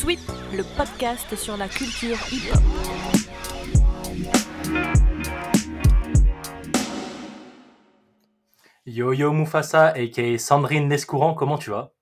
[0.00, 0.20] Sweep,
[0.52, 2.62] le podcast sur la culture hip-hop.
[8.86, 11.92] Yo yo Mufasa et Sandrine Lescourant, comment tu vas?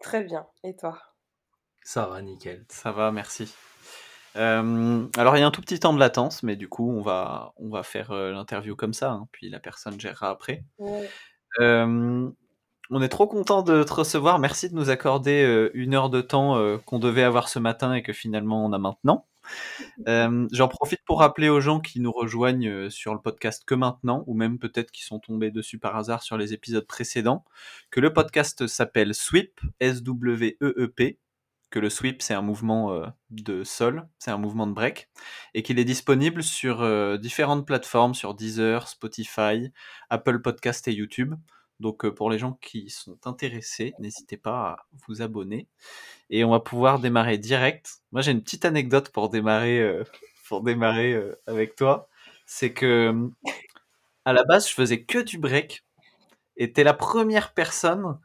[0.00, 0.96] Très bien, et toi?
[1.82, 2.64] Ça va, nickel.
[2.68, 3.52] Ça va, merci.
[4.36, 7.02] Euh, alors il y a un tout petit temps de latence, mais du coup on
[7.02, 10.62] va, on va faire euh, l'interview comme ça, hein, puis la personne gérera après.
[11.58, 12.30] Euh,
[12.90, 14.38] on est trop content de te recevoir.
[14.38, 18.12] Merci de nous accorder une heure de temps qu'on devait avoir ce matin et que
[18.12, 19.26] finalement on a maintenant.
[20.52, 24.34] J'en profite pour rappeler aux gens qui nous rejoignent sur le podcast que maintenant, ou
[24.34, 27.44] même peut-être qui sont tombés dessus par hasard sur les épisodes précédents,
[27.90, 31.18] que le podcast s'appelle Sweep, S-W-E-E-P,
[31.70, 35.10] que le sweep c'est un mouvement euh, de sol, c'est un mouvement de break,
[35.54, 39.70] et qu'il est disponible sur euh, différentes plateformes, sur Deezer, Spotify,
[40.10, 41.34] Apple Podcast et YouTube.
[41.80, 45.68] Donc euh, pour les gens qui sont intéressés, n'hésitez pas à vous abonner.
[46.30, 48.02] Et on va pouvoir démarrer direct.
[48.12, 50.02] Moi j'ai une petite anecdote pour démarrer,
[50.48, 52.08] pour démarrer avec toi.
[52.46, 53.30] C'est que
[54.24, 55.84] à la base je faisais que du break.
[56.56, 58.18] Et t'es la première personne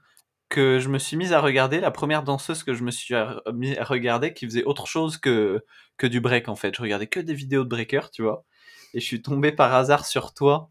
[0.50, 3.16] que je me suis mise à regarder, la première danseuse que je me suis
[3.54, 5.66] mis à regarder qui faisait autre chose que,
[5.98, 6.76] que du break en fait.
[6.76, 8.46] Je regardais que des vidéos de breakers, tu vois.
[8.94, 10.70] Et je suis tombé par hasard sur toi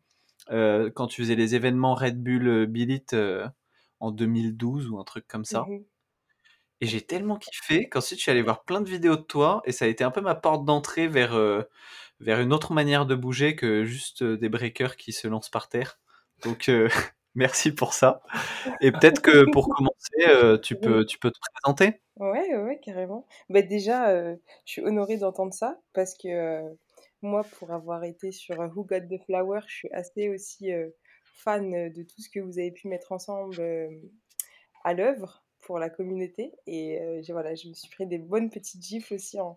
[0.53, 3.47] euh, quand tu faisais les événements Red Bull euh, Billit euh,
[4.01, 5.63] en 2012 ou un truc comme ça.
[5.63, 5.85] Mmh
[6.81, 9.71] et j'ai tellement kiffé qu'ensuite je suis allé voir plein de vidéos de toi et
[9.71, 11.39] ça a été un peu ma porte d'entrée vers,
[12.19, 16.01] vers une autre manière de bouger que juste des breakers qui se lancent par terre.
[16.43, 16.69] Donc
[17.35, 18.21] Merci pour ça.
[18.81, 23.27] Et peut-être que pour commencer, euh, tu, peux, tu peux te présenter Ouais, ouais, carrément.
[23.49, 24.37] Bah, déjà, euh,
[24.67, 26.69] je suis honorée d'entendre ça parce que euh,
[27.23, 30.71] moi, pour avoir été sur Who Got the Flower, je suis assez aussi
[31.25, 33.57] fan de tout ce que vous avez pu mettre ensemble
[34.85, 36.53] à l'œuvre pour la communauté.
[36.67, 37.01] Et
[37.31, 39.57] voilà, je me suis pris des bonnes petites gifles aussi en,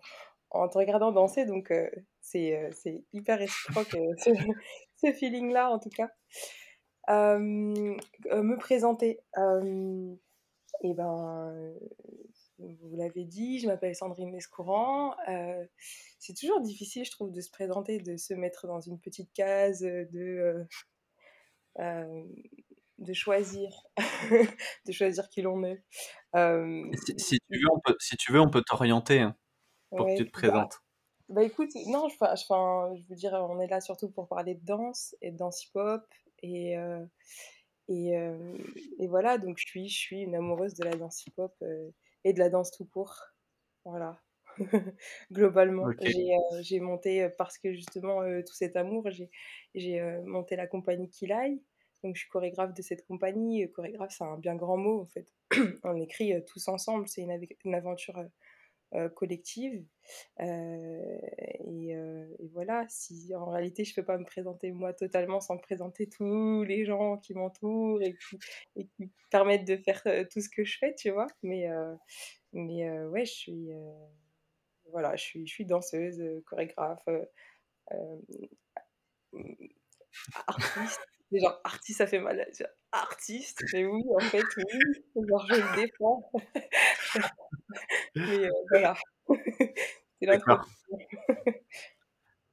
[0.51, 1.45] en te regardant danser.
[1.45, 1.73] Donc,
[2.21, 4.31] c'est hyper réciproque ce,
[4.97, 6.09] ce feeling-là, en tout cas.
[7.09, 9.19] Euh, me présenter.
[10.81, 11.75] et ben,
[12.59, 15.15] vous l'avez dit, je m'appelle Sandrine Lescourant.
[15.27, 15.65] Euh,
[16.19, 19.81] c'est toujours difficile, je trouve, de se présenter, de se mettre dans une petite case,
[19.81, 20.65] de,
[21.79, 22.23] euh,
[22.97, 23.69] de choisir,
[24.87, 25.83] de choisir qui l'on est.
[27.17, 29.35] Si, tu veux, on peut, si tu veux, on peut t'orienter hein,
[29.89, 30.79] pour que tu te bah, présentes.
[31.27, 34.65] Bah, écoute, non, je, je, je veux dire, on est là surtout pour parler de
[34.65, 36.05] danse et de danse hip-hop
[36.41, 36.75] et,
[37.89, 38.13] et,
[38.99, 41.53] et, voilà, donc je suis, je suis une amoureuse de la danse hip-hop
[42.25, 43.15] et de la danse tout court.
[43.85, 44.21] Voilà.
[45.31, 45.87] Globalement,
[46.61, 49.07] j'ai monté, parce que justement, tout cet amour,
[49.73, 51.61] j'ai monté la compagnie Kilai.
[52.03, 53.71] Donc, je suis chorégraphe de cette compagnie.
[53.71, 55.27] Chorégraphe, c'est un bien grand mot, en fait.
[55.83, 57.07] On écrit tous ensemble.
[57.07, 58.27] C'est une, une, aventure euh,
[59.15, 59.85] collective.
[60.39, 61.17] Euh,
[61.65, 65.57] et, euh, et, voilà, si en réalité je peux pas me présenter moi totalement sans
[65.57, 68.15] présenter tous les gens qui m'entourent et
[68.75, 70.01] et qui permettent de faire
[70.31, 71.27] tout ce que je fais, tu vois.
[71.43, 71.67] Mais,
[72.53, 73.69] mais ouais, je suis,
[74.91, 77.07] voilà, je suis, je suis danseuse, chorégraphe,
[80.47, 81.01] artiste.
[81.31, 82.45] Déjà, artiste, ça fait mal.
[83.01, 85.25] Artiste, mais oui, en fait, oui.
[85.27, 86.31] Genre, je le défends.
[88.15, 88.95] Mais euh, voilà.
[89.29, 90.27] c'est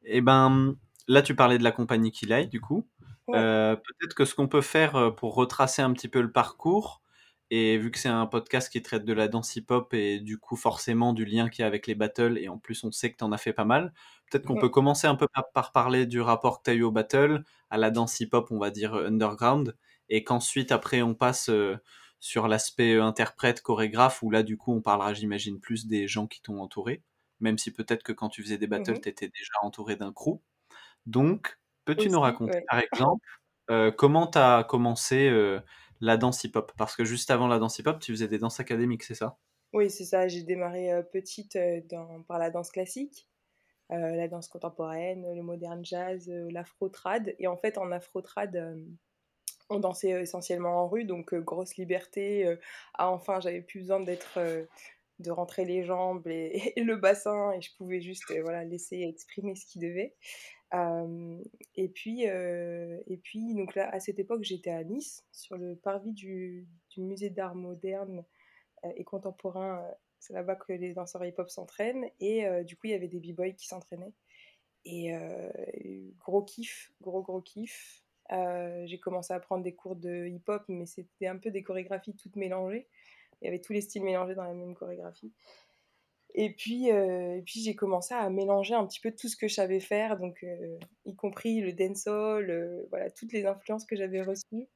[0.05, 0.77] Et eh ben,
[1.07, 2.89] là, tu parlais de la compagnie Kilai, du coup.
[3.31, 7.03] Euh, peut-être que ce qu'on peut faire euh, pour retracer un petit peu le parcours,
[7.51, 10.57] et vu que c'est un podcast qui traite de la danse hip-hop et du coup
[10.57, 13.19] forcément du lien qu'il y a avec les battles, et en plus on sait que
[13.19, 13.93] tu en as fait pas mal,
[14.31, 16.91] peut-être qu'on peut commencer un peu par, parler du rapport que tu as eu au
[16.91, 19.77] battle, à la danse hip-hop, on va dire underground,
[20.13, 21.51] et qu'ensuite après on passe
[22.23, 26.29] sur l'aspect euh, interprète, chorégraphe, où là, du coup, on parlera, j'imagine, plus des gens
[26.29, 27.03] qui t'ont entouré,
[27.41, 30.13] même si peut-être que quand tu faisais des battles, mmh tu étais déjà entouré d'un
[30.13, 30.39] crew.
[31.05, 33.27] Donc, peux-tu nous raconter, par exemple,
[33.71, 35.59] euh, comment tu as commencé euh,
[36.01, 36.71] la danse hip-hop?
[36.79, 39.37] Parce que juste avant la danse hip-hop, tu faisais des danses académiques, c'est ça?
[39.73, 40.29] Oui, c'est ça.
[40.29, 41.59] J'ai démarré petite
[42.29, 43.27] par la danse classique.
[43.89, 47.35] la danse contemporaine, le modern jazz, l'afro-trad.
[47.41, 48.77] Et en fait, en afro-trad,
[49.73, 52.57] on dansait essentiellement en rue, donc grosse liberté.
[52.95, 54.39] ah, enfin, j'avais plus besoin d'être,
[55.19, 59.67] de rentrer les jambes et, le bassin, et je pouvais juste voilà, laisser exprimer ce
[59.67, 60.15] qui devait.
[61.77, 66.13] et puis, et puis, donc là, à cette époque, j'étais à Nice, sur le parvis
[66.13, 66.67] du,
[66.97, 68.25] musée d'art moderne
[68.97, 69.83] et contemporain.
[70.19, 72.09] C'est là-bas que les danseurs hip-hop s'entraînent.
[72.21, 74.13] Et du coup, il y avait des b-boys qui s'entraînaient.
[74.85, 75.13] Et
[76.19, 78.03] gros kiff, gros gros kiff.
[78.31, 82.15] Euh, j'ai commencé à prendre des cours de hip-hop, mais c'était un peu des chorégraphies
[82.15, 82.89] toutes mélangées.
[83.41, 85.33] il y avait tous les styles mélangés dans la même chorégraphie.
[86.35, 89.55] Et puis, et puis j'ai commencé à mélanger un petit peu tout ce que je
[89.55, 90.47] savais faire, donc
[91.05, 94.67] y compris le dancehall, voilà, toutes les influences que j'avais reçues.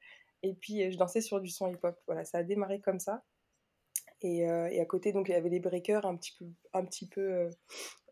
[0.43, 1.99] Et puis je dansais sur du son hip-hop.
[2.07, 3.25] Voilà, ça a démarré comme ça.
[4.23, 7.07] Et, et, à côté, donc il y avait les breakers un petit peu, un petit
[7.07, 7.51] peu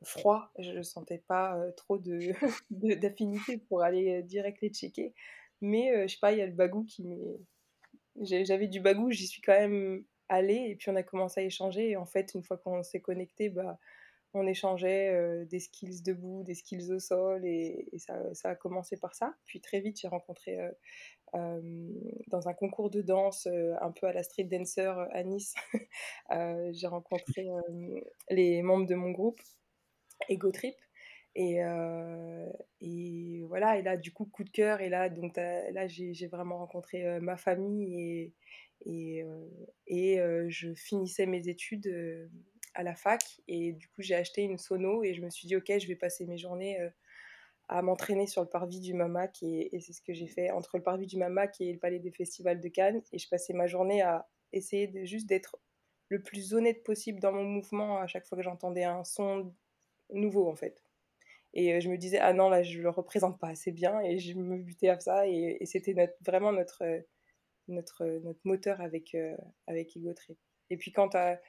[0.03, 0.51] froid.
[0.59, 1.99] Je ne sentais pas trop
[2.71, 5.15] d'affinité pour aller direct les checker.
[5.61, 7.41] Mais je sais pas, il y a le bagou qui m'est.
[8.21, 11.91] J'avais du bagou, j'y suis quand même allée et puis on a commencé à échanger.
[11.91, 13.79] Et en fait, une fois qu'on s'est connecté, bah,
[14.35, 19.35] on échangeait des skills debout, des skills au sol et, ça, a commencé par ça.
[19.47, 20.59] Puis très vite, j'ai rencontré
[22.29, 23.49] dans un concours de danse
[23.81, 25.55] un peu à la street dancer à Nice,
[26.73, 27.49] j'ai rencontré
[28.31, 29.41] les membres de mon groupe
[30.29, 30.75] Ego Trip.
[31.37, 31.59] Et,
[32.81, 34.81] et, voilà, et là, du coup, coup de cœur.
[34.81, 38.33] Et là, donc, là j'ai vraiment rencontré ma famille et,
[38.87, 39.25] et,
[39.87, 42.31] et je finissais mes études
[42.75, 43.23] à la fac.
[43.49, 45.97] Et du coup, j'ai acheté une sono et je me suis dit, OK, je vais
[45.97, 46.79] passer mes journées
[47.69, 49.43] à m'entraîner sur le parvis du Mamac.
[49.43, 51.99] Et, et c'est ce que j'ai fait entre le parvis du Mamac et le palais
[51.99, 53.03] des festivals de Cannes.
[53.13, 55.59] Et je passais ma journée à essayer de, juste d'être
[56.09, 59.53] le plus honnête possible dans mon mouvement à chaque fois que j'entendais un son
[60.11, 60.83] nouveau, en fait.
[61.55, 64.01] Et je me disais, ah non, là, je le représente pas assez bien.
[64.01, 65.27] Et je me butais à ça.
[65.29, 65.95] Et, c'était
[66.25, 66.83] vraiment notre,
[67.69, 69.17] notre, notre moteur avec,
[69.67, 70.39] avec Ego Trip.
[70.71, 71.41] Et puis quand tu as,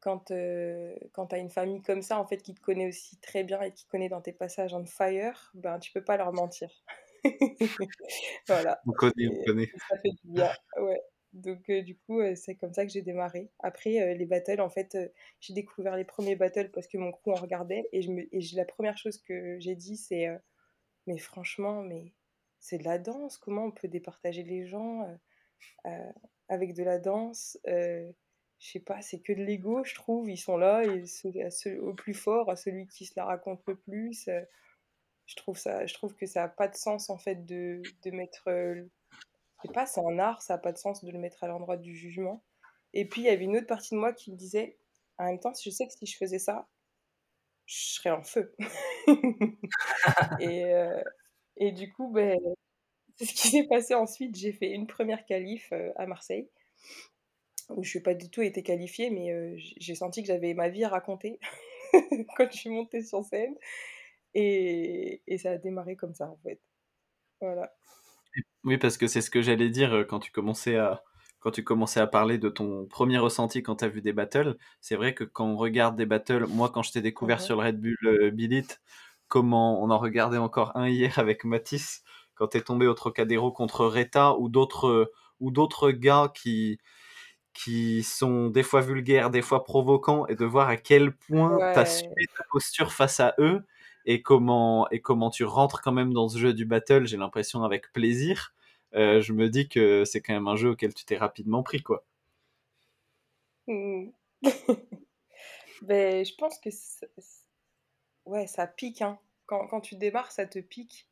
[0.00, 0.32] quand,
[1.12, 3.72] quand as une famille comme ça, en fait, qui te connaît aussi très bien et
[3.72, 6.70] qui connaît dans tes passages en fire, ben, tu peux pas leur mentir.
[8.48, 8.80] voilà.
[8.86, 9.70] On connaît, on connaît.
[9.88, 11.00] Ça fait du bien, ouais.
[11.32, 13.50] Donc, du coup, c'est comme ça que j'ai démarré.
[13.60, 14.98] Après, les battles, en fait,
[15.40, 17.88] j'ai découvert les premiers battles parce que mon crew en regardait.
[17.92, 20.26] Et, je me, et la première chose que j'ai dit, c'est
[21.06, 22.12] Mais franchement, mais
[22.58, 23.38] c'est de la danse.
[23.38, 25.06] Comment on peut départager les gens
[26.48, 27.58] avec de la danse
[28.60, 30.30] Je sais pas, c'est que de l'ego, je trouve.
[30.30, 34.28] Ils sont là, et au plus fort, à celui qui se la raconte le plus.
[35.26, 38.10] je, trouve ça, je trouve que ça n'a pas de sens, en fait, de, de
[38.10, 38.48] mettre
[39.62, 41.76] sais pas, c'est un art, ça n'a pas de sens de le mettre à l'endroit
[41.76, 42.42] du jugement.
[42.92, 44.78] Et puis, il y avait une autre partie de moi qui me disait,
[45.18, 46.68] en même temps, je sais que si je faisais ça,
[47.66, 48.54] je serais en feu.
[50.40, 51.02] et, euh,
[51.56, 52.38] et, du coup, ben,
[53.16, 54.36] c'est ce qui s'est passé ensuite.
[54.36, 56.48] J'ai fait une première qualif euh, à Marseille,
[57.76, 60.68] où je n'ai pas du tout été qualifiée, mais euh, j'ai senti que j'avais ma
[60.68, 61.38] vie à raconter
[62.36, 63.54] quand je suis montée sur scène.
[64.34, 66.60] Et, et ça a démarré comme ça, en fait.
[67.40, 67.72] Voilà.
[68.64, 71.02] Oui, parce que c'est ce que j'allais dire quand tu commençais à
[71.40, 74.56] quand tu commençais à parler de ton premier ressenti quand tu as vu des battles.
[74.80, 77.66] C'est vrai que quand on regarde des battles, moi quand je t'ai découvert sur le
[77.66, 78.62] Red Bull euh,
[79.28, 82.02] comment on en regardait encore un hier avec Matisse
[82.34, 86.78] quand tu es tombé au Trocadéro contre Reta ou d'autres ou d'autres gars qui
[87.64, 91.78] qui sont des fois vulgaires, des fois provocants, et de voir à quel point tu
[91.78, 93.62] as suivi ta posture face à eux,
[94.06, 97.62] et comment, et comment tu rentres quand même dans ce jeu du battle, j'ai l'impression
[97.62, 98.54] avec plaisir,
[98.94, 101.82] euh, je me dis que c'est quand même un jeu auquel tu t'es rapidement pris,
[101.82, 102.04] quoi.
[103.66, 104.10] Mmh.
[105.82, 106.70] ben, je pense que
[108.24, 109.02] ouais, ça pique.
[109.02, 109.18] Hein.
[109.46, 111.06] Quand, quand, tu démarres, ça te pique.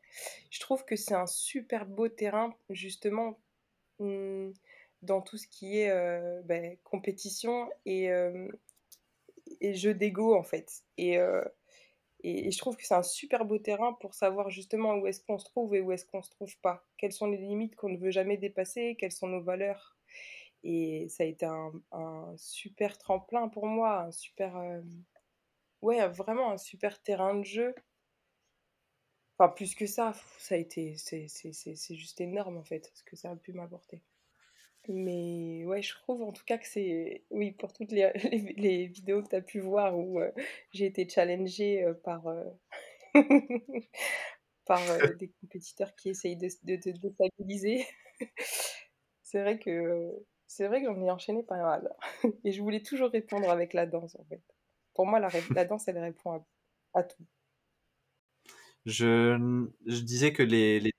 [0.50, 3.38] Je trouve que c'est un super beau terrain, justement,
[4.00, 4.50] mmh,
[5.02, 8.48] dans tout ce qui est euh, ben, compétition et, euh,
[9.60, 10.82] et jeu d'ego, en fait.
[10.96, 11.18] Et
[12.20, 15.38] et, je trouve que c'est un super beau terrain pour savoir justement où est-ce qu'on
[15.38, 16.84] se trouve et où est-ce qu'on se trouve pas.
[16.96, 19.96] Quelles sont les limites qu'on ne veut jamais dépasser, quelles sont nos valeurs?
[20.64, 24.56] Et ça a été un, super tremplin pour moi, un super...
[24.56, 24.80] Euh,
[25.82, 27.74] ouais, vraiment un super terrain de jeu.
[29.38, 30.96] Enfin, plus que ça, ça a été...
[30.96, 34.02] C'est juste énorme en fait, ce que ça a pu m'apporter.
[34.88, 38.10] Mais ouais, je trouve en tout cas que c'est, oui, pour toutes les,
[38.56, 40.32] les, vidéos que tu as pu voir où euh,
[40.72, 42.44] j'ai été challengée euh, par, euh,
[44.66, 44.80] par
[45.18, 47.86] des compétiteurs qui essayent de, de, de, stabiliser,
[49.22, 50.10] c'est vrai que
[50.46, 51.94] c'est vrai que j'en ai enchaîné pas mal.
[52.44, 54.42] Et je voulais toujours répondre avec la danse en fait.
[54.94, 56.42] Pour moi, la, la danse, elle répond
[56.94, 57.24] à tout.
[58.86, 60.92] Je, je disais que les, les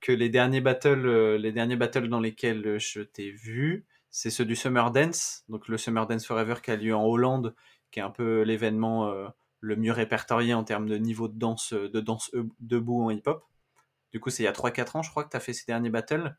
[0.00, 4.44] que, les derniers battles, euh, les derniers battles dans lesquels je t'ai vu, c'est ceux
[4.44, 7.54] du Summer Dance, donc le Summer Dance Forever qui a lieu en Hollande,
[7.90, 9.28] qui est un peu l'événement euh,
[9.60, 12.30] le mieux répertorié en termes de niveau de danse, de danse
[12.60, 13.44] debout en hip-hop.
[14.12, 15.64] Du coup, c'est il y a 3-4 ans, je crois, que tu as fait ces
[15.66, 16.36] derniers battles.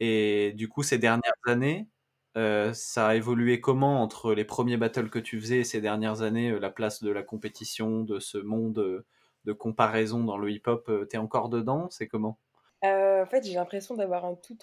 [0.00, 1.88] Et du coup, ces dernières années,
[2.36, 6.22] euh, ça a évolué comment entre les premiers battles que tu faisais et ces dernières
[6.22, 9.04] années, la place de la compétition, de ce monde
[9.44, 11.88] de comparaison dans le hip-hop, euh, t'es encore dedans?
[11.90, 12.38] C'est comment?
[12.84, 14.58] Euh, En fait, j'ai l'impression d'avoir un tout,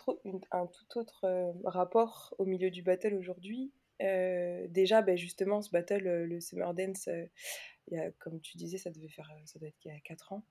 [0.96, 3.74] autre euh, rapport au milieu du battle aujourd'hui.
[4.00, 7.10] déjà, ben, justement, ce battle, le Summer Dance,
[8.20, 10.44] comme tu disais, ça devait faire, ça doit être il y a 4 ans.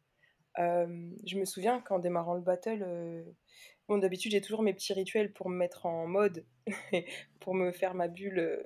[0.57, 3.25] je me souviens qu'en démarrant le battle,
[3.89, 6.45] bon, d'habitude, j'ai toujours mes petits rituels pour me mettre en mode,
[7.41, 8.65] pour me faire ma bulle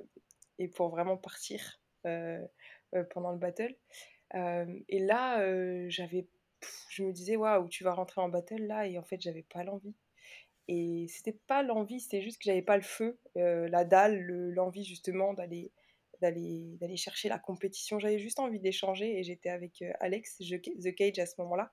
[0.58, 1.80] et pour vraiment partir
[3.10, 3.74] pendant le battle.
[4.34, 6.28] et là, j'avais,
[6.90, 9.64] je me disais, waouh, tu vas rentrer en battle là, et en fait, j'avais pas
[9.64, 9.94] l'envie.
[10.68, 15.32] Et c'était pas l'envie, c'était juste que j'avais pas le feu, la dalle, l'envie justement
[15.34, 15.72] d'aller
[16.20, 17.98] d'aller d'aller chercher la compétition.
[17.98, 21.72] J'avais juste envie d'échanger et j'étais avec Alex, The Cage à ce moment-là.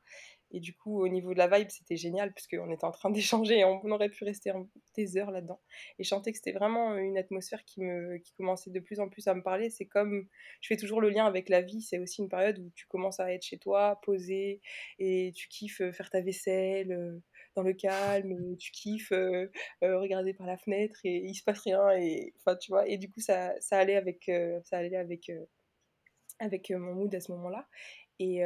[0.51, 3.59] Et du coup, au niveau de la vibe, c'était génial puisqu'on était en train d'échanger
[3.59, 4.51] et on, aurait pu rester
[4.95, 5.59] des heures là-dedans.
[5.99, 9.33] Et que c'était vraiment une atmosphère qui, me, qui commençait de plus en plus à
[9.33, 9.69] me parler.
[9.69, 10.27] C'est comme,
[10.61, 13.19] je fais toujours le lien avec la vie, c'est aussi une période où tu commences
[13.19, 14.61] à être chez toi, posé,
[14.99, 17.21] et tu kiffes faire ta vaisselle
[17.55, 19.13] dans le calme, tu kiffes
[19.81, 21.91] regarder par la fenêtre et il se passe rien.
[21.97, 24.31] Et, enfin, tu vois, et du coup, ça, ça allait avec,
[24.63, 25.31] ça allait avec,
[26.39, 27.67] avec mon mood à ce moment-là.
[28.19, 28.41] Et,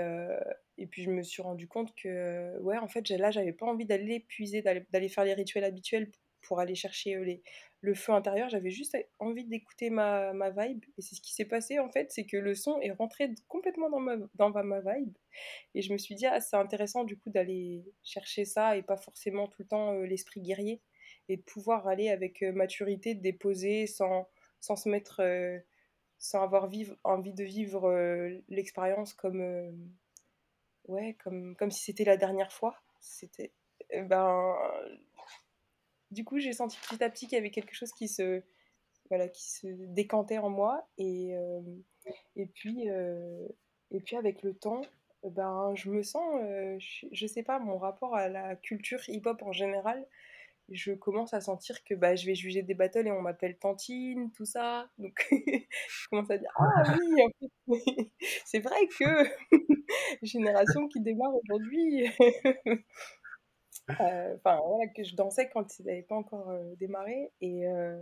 [0.77, 3.85] et puis je me suis rendu compte que, ouais, en fait, là, j'avais pas envie
[3.85, 6.11] d'aller puiser, d'aller faire les rituels habituels
[6.41, 7.43] pour aller chercher les,
[7.81, 8.49] le feu intérieur.
[8.49, 10.83] J'avais juste envie d'écouter ma, ma, vibe.
[10.97, 13.89] Et c'est ce qui s'est passé, en fait, c'est que le son est rentré complètement
[13.89, 15.13] dans ma, dans ma vibe.
[15.75, 18.97] Et je me suis dit, ah, c'est intéressant, du coup, d'aller chercher ça et pas
[18.97, 20.81] forcément tout le temps l'esprit guerrier.
[21.27, 24.27] Et de pouvoir aller avec maturité, déposer sans,
[24.59, 25.21] sans se mettre...
[26.19, 27.89] sans avoir vivre, envie de vivre
[28.49, 29.41] l'expérience comme
[30.87, 32.75] ouais, comme, comme si c'était la dernière fois.
[32.99, 33.53] C'était.
[33.91, 34.55] Eh ben,
[36.11, 38.43] du coup, j'ai senti petit à petit qu'il y avait quelque chose qui se,
[39.09, 40.87] voilà, qui se décantait en moi.
[40.97, 41.61] Et, euh,
[42.35, 43.47] et, puis, euh,
[43.91, 44.81] et puis, avec le temps,
[45.23, 49.41] ben, je me sens, euh, je, je, sais pas, mon rapport à la culture hip-hop
[49.43, 50.05] en général,
[50.71, 54.31] je commence à sentir que bah, je vais juger des battles et on m'appelle Tantine,
[54.31, 54.89] tout ça.
[54.97, 55.27] Donc,
[55.89, 57.51] je commence à dire Ah oui, en fait,
[58.45, 59.05] c'est vrai que
[60.21, 62.07] génération qui démarre aujourd'hui.
[63.99, 67.31] Euh, enfin, voilà, que je dansais quand ça n'avait pas encore euh, démarré.
[67.41, 67.97] Et, euh,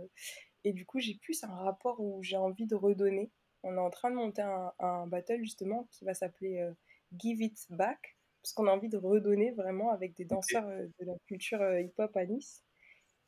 [0.64, 3.30] et du coup, j'ai plus un rapport où j'ai envie de redonner.
[3.62, 6.68] On est en train de monter un, un battle justement qui va s'appeler
[7.16, 8.17] Give It Back
[8.48, 11.82] parce qu'on a envie de redonner vraiment avec des danseurs euh, de la culture euh,
[11.82, 12.64] hip-hop à Nice.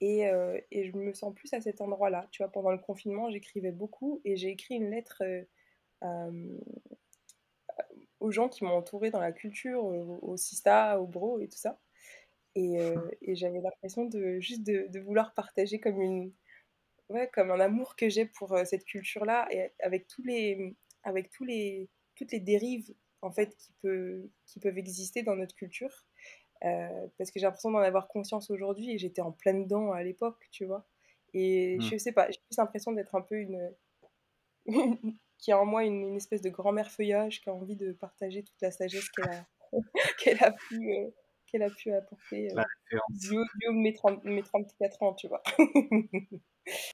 [0.00, 2.26] Et, euh, et, je me sens plus à cet endroit-là.
[2.30, 5.22] Tu vois, pendant le confinement, j'écrivais beaucoup et j'ai écrit une lettre
[8.18, 11.78] aux gens qui m'ont entouré dans la culture, au, Sista, au Bro et tout ça.
[12.54, 12.78] Et,
[13.20, 16.32] et j'avais l'impression de juste de, de, vouloir partager comme une
[17.10, 21.44] ouais, comme un amour que j'ai pour cette culture-là et avec tous les avec tous
[21.44, 26.06] les toutes les dérives en fait qui, peut, qui peuvent exister dans notre culture.
[26.64, 30.02] Euh, parce que j'ai l'impression d'en avoir conscience aujourd'hui et j'étais en pleine dedans à
[30.02, 30.86] l'époque, tu vois.
[31.32, 31.82] Et mmh.
[31.82, 33.72] je sais pas, j'ai plus l'impression d'être un peu une.
[35.40, 38.60] qui a en moi une, espèce de grand-mère feuillage qui a envie de partager toute
[38.60, 39.46] la sagesse qu'elle a,
[40.18, 41.08] qu'elle a, pu, euh,
[41.46, 42.62] qu'elle a pu apporter euh,
[43.08, 45.42] du haut de mes, 30, mes 34 ans, tu vois.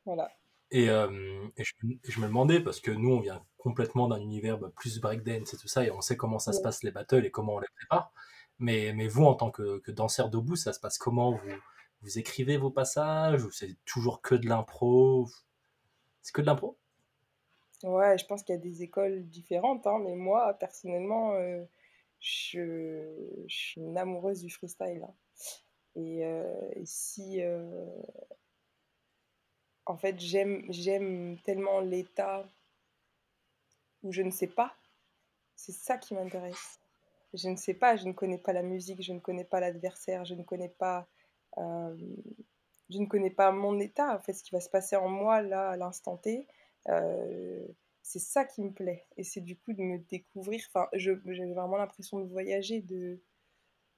[0.04, 0.30] voilà.
[0.70, 4.70] Et, euh, et, je, me demandais, parce que nous, on vient complètement d'un univers bah,
[4.76, 7.30] plus breakdance et tout ça, et on sait comment ça se passe les battles et
[7.30, 8.12] comment on les prépare.
[8.58, 11.32] Mais, mais vous, en tant que, que danseur debout, ça se passe comment?
[11.32, 11.50] Vous,
[12.02, 15.28] vous écrivez vos passages ou c'est toujours que de l'impro?
[16.22, 16.76] C'est que de l'impro?
[17.82, 21.62] Ouais, je pense qu'il y a des écoles différentes, hein, mais moi, personnellement, euh,
[22.20, 23.04] je,
[23.46, 25.04] je, suis une amoureuse du freestyle.
[25.06, 25.14] Hein.
[25.94, 27.40] Et, euh, et, si,
[29.86, 32.44] en fait, j'aime, tellement l'état
[34.02, 34.74] où je ne sais pas.
[35.54, 36.80] C'est ça qui m'intéresse.
[37.34, 40.24] Je ne sais pas, je ne connais pas la musique, je ne connais pas l'adversaire,
[40.24, 41.06] je ne connais pas,
[41.58, 41.96] euh,
[42.90, 45.42] je ne connais pas mon état, en fait, ce qui va se passer en moi
[45.42, 46.46] là à l'instant T.
[46.88, 47.66] Euh,
[48.02, 50.62] c'est ça qui me plaît, et c'est du coup de me découvrir.
[50.68, 53.20] Enfin, j'ai vraiment l'impression de voyager, de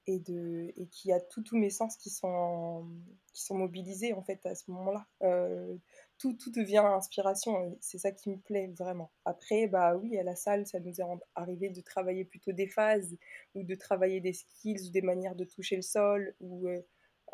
[0.07, 2.87] et, de, et qu'il y a tous mes sens qui sont,
[3.33, 5.05] qui sont mobilisés en fait à ce moment-là.
[5.23, 5.75] Euh,
[6.17, 9.11] tout, tout devient inspiration, c'est ça qui me plaît vraiment.
[9.25, 13.15] Après, bah oui, à la salle, ça nous est arrivé de travailler plutôt des phases
[13.55, 16.67] ou de travailler des skills ou des manières de toucher le sol ou...
[16.67, 16.81] Euh,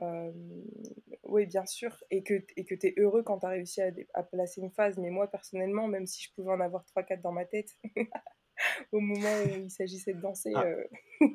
[0.01, 0.31] euh,
[1.23, 3.91] oui, bien sûr, et que, et que tu es heureux quand tu as réussi à,
[4.13, 4.97] à, placer une phase.
[4.97, 7.69] Mais moi, personnellement, même si je pouvais en avoir 3-4 dans ma tête,
[8.91, 10.63] au moment où il s'agissait de danser, ah.
[10.63, 10.83] euh,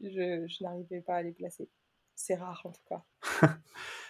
[0.00, 1.68] je, je n'arrivais pas à les placer.
[2.14, 3.04] C'est rare en tout cas.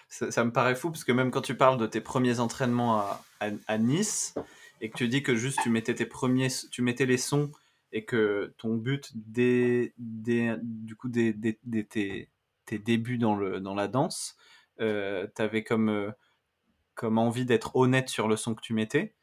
[0.09, 3.21] ça, me paraît fou parce que même quand tu parles de tes premiers entraînements à,
[3.67, 4.35] à, Nice
[4.81, 7.51] et que tu dis que juste tu mettais tes premiers, tu mettais les sons
[7.91, 11.33] et que ton but dès, dès du coup dès,
[11.89, 12.29] tes,
[12.65, 14.35] tes, débuts dans, le, dans la danse,
[14.79, 16.11] euh, tu avais comme euh,
[16.95, 19.15] comme envie d'être honnête sur le son que tu mettais,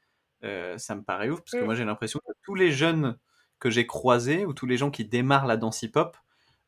[0.44, 1.64] euh, ça me paraît ouf, parce que Mm.
[1.64, 3.18] moi j'ai l'impression que tous les jeunes
[3.58, 6.16] que j'ai croisés, ou tous les gens qui démarrent la danse hip-hop,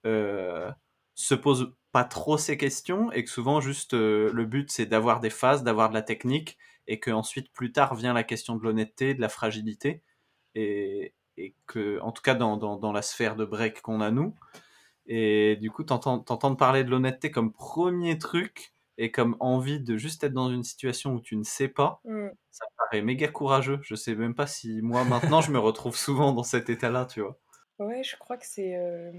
[0.07, 0.71] euh,
[1.14, 5.21] se posent pas trop ces questions, et que souvent juste euh, le but c'est d'avoir
[5.21, 8.62] des phases, d'avoir de la technique, et que ensuite plus tard vient la question de
[8.64, 10.02] l'honnêteté, de la fragilité,
[10.55, 14.11] et, et que, en tout cas dans, dans, dans la sphère de break qu'on a
[14.11, 14.35] nous,
[15.07, 20.23] et du coup t'entends parler de l'honnêteté comme premier truc, et comme envie de juste
[20.25, 22.28] être dans une situation où tu ne sais pas, Mm.
[22.50, 23.80] ça me paraît méga courageux.
[23.82, 27.21] Je sais même pas si moi maintenant je me retrouve souvent dans cet état-là, tu
[27.21, 27.38] vois.
[27.78, 28.76] Ouais, je crois que c'est.
[28.76, 29.12] euh,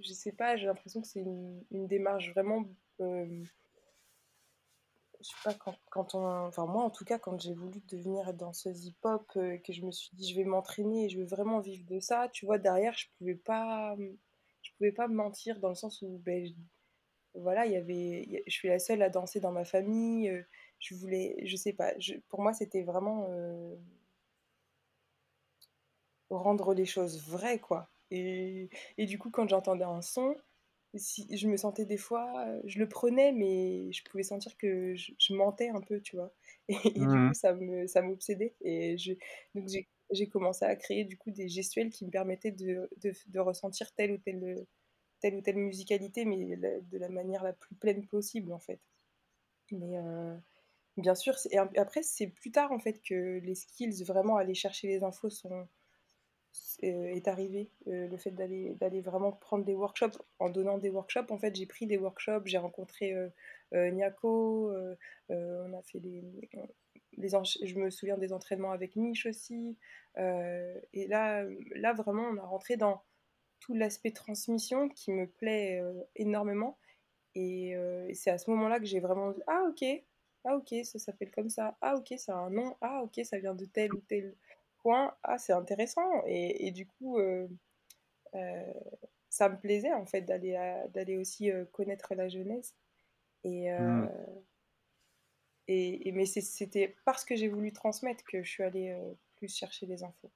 [0.00, 2.64] je sais pas, j'ai l'impression que c'est une, une démarche vraiment.
[3.00, 3.44] euh,
[5.20, 6.26] je sais pas, quand, quand on.
[6.46, 9.90] Enfin, moi en tout cas, quand j'ai voulu devenir danseuse hip-hop, euh, que je me
[9.90, 12.94] suis dit je vais m'entraîner et je veux vraiment vivre de ça, tu vois, derrière,
[12.96, 13.96] je pouvais pas.
[14.62, 16.18] Je pouvais pas me mentir dans le sens où.
[16.24, 16.46] Ben,
[17.38, 18.22] voilà, il y avait.
[18.24, 20.28] il y a- Je suis la seule à danser dans ma famille.
[20.30, 20.42] euh,
[20.78, 21.36] je voulais.
[21.46, 23.26] Je sais pas, je- pour moi, c'était vraiment.
[23.30, 23.76] euh,
[26.30, 27.90] rendre les choses vraies, quoi.
[28.10, 30.36] Et, et du coup, quand j'entendais un son,
[30.94, 34.94] si, je me sentais des fois, euh, je le prenais, mais je pouvais sentir que
[34.96, 36.32] je, je mentais un peu, tu vois.
[36.68, 37.22] Et, et du Mhm.
[37.22, 38.54] coup, ça me, ça m'obsédait.
[38.62, 39.12] Et je,
[39.54, 43.12] donc j'ai, j'ai commencé à créer du coup des gestuels qui me permettaient de, de,
[43.28, 44.66] de ressentir telle ou telle,
[45.26, 48.78] telle ou telle musicalité, mais de la manière la plus pleine possible, en fait.
[49.72, 50.36] Mais euh,
[50.96, 54.86] bien sûr, et après, c'est plus tard, en fait, que les skills, vraiment aller chercher
[54.86, 55.66] les infos sont
[56.84, 60.22] euh, est arrivé, euh, le fait d'aller vraiment prendre des workshops.
[60.38, 63.28] En donnant des workshops, en fait, j'ai pris des workshops, j'ai rencontré euh,
[65.30, 66.00] on a fait
[67.18, 69.76] les encha- je me souviens des entraînements avec Mich aussi.
[70.16, 73.02] et là, là, vraiment, on a rentré dans
[73.60, 76.78] tout l'aspect transmission qui me plaît euh, énormément.
[77.34, 79.84] Et, euh, et c'est à ce moment-là que j'ai vraiment dit, ah ok,
[80.44, 83.38] ah ok, ça s'appelle comme ça, ah ok, ça a un nom, ah ok, ça
[83.38, 84.36] vient de tel ou tel
[84.78, 86.24] point, ah c'est intéressant.
[86.26, 87.48] Et, et du coup, euh,
[89.28, 90.54] ça me plaisait en fait d'aller
[90.92, 92.74] d'aller aussi connaître la jeunesse.
[93.44, 94.08] Et, euh, Mm.
[95.68, 98.96] et, et- mais c'était parce que j'ai voulu transmettre que je suis allée
[99.36, 100.30] plus chercher les infos.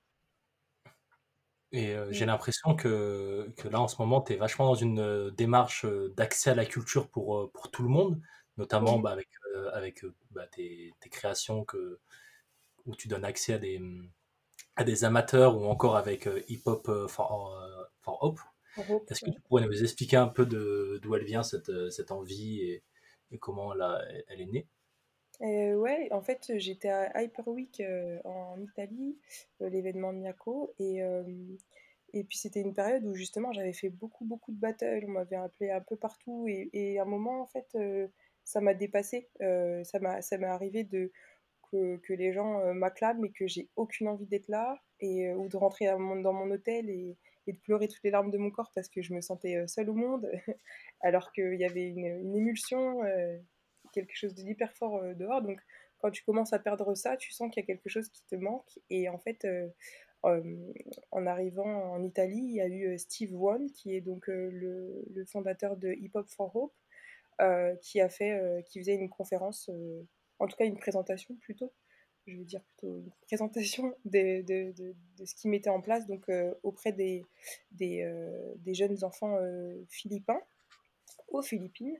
[1.72, 2.28] Et j'ai Mm.
[2.28, 6.54] l'impression que, que là, en ce moment, tu es vachement dans une démarche d'accès à
[6.54, 8.20] la culture pour, pour tout le monde,
[8.56, 9.28] notamment bah, avec,
[9.72, 12.00] avec bah, tes, tes créations que,
[12.86, 14.10] où tu donnes accès à des, hum,
[14.76, 17.58] à des amateurs ou encore avec Hip Hop for,
[18.02, 18.40] for Hope.
[19.08, 19.34] Est-ce que ouais.
[19.34, 22.84] tu pourrais nous expliquer un peu de- d'où elle vient, cette, cette envie, et,
[23.32, 24.68] et comment elle, a- elle est née?
[25.42, 29.18] Euh, ouais, en fait, j'étais à Hyper Week euh, en Italie,
[29.62, 31.00] euh, l'événement de Miyako, et,
[32.12, 35.36] et puis c'était une période où justement j'avais fait beaucoup, beaucoup de battles, on m'avait
[35.36, 37.76] appelé un peu partout, et, et à un moment, en fait,
[38.44, 41.10] ça m'a dépassé, euh, ça m'est arrivé de,
[41.70, 45.56] que, que les gens m'acclament et que j'ai aucune envie d'être là, et, ou de
[45.56, 49.02] rentrer dans mon, hôtel et, de pleurer toutes les larmes de mon corps parce que
[49.02, 50.30] je me sentais seule au monde,
[51.00, 53.00] alors qu'il y avait une, émulsion.
[53.92, 55.42] Quelque chose d'hyper fort euh, dehors.
[55.42, 55.60] Donc,
[55.98, 58.34] quand tu commences à perdre ça, tu sens qu'il y a quelque chose qui te
[58.34, 58.78] manque.
[58.88, 59.68] Et en fait, euh,
[60.24, 60.72] euh,
[61.10, 65.24] en arrivant en Italie, il y a eu Steve One, qui est donc le, le
[65.26, 66.74] fondateur de Hip Hop for Hope,
[67.80, 69.70] qui a fait, qui faisait une conférence,
[70.38, 71.72] en tout cas une présentation plutôt,
[72.26, 76.30] je veux dire plutôt une présentation de, de, de, ce qu'il mettait en place donc
[76.62, 77.24] auprès des,
[77.70, 78.06] des,
[78.56, 79.38] des jeunes enfants
[79.88, 80.42] philippins
[81.30, 81.96] aux Philippines.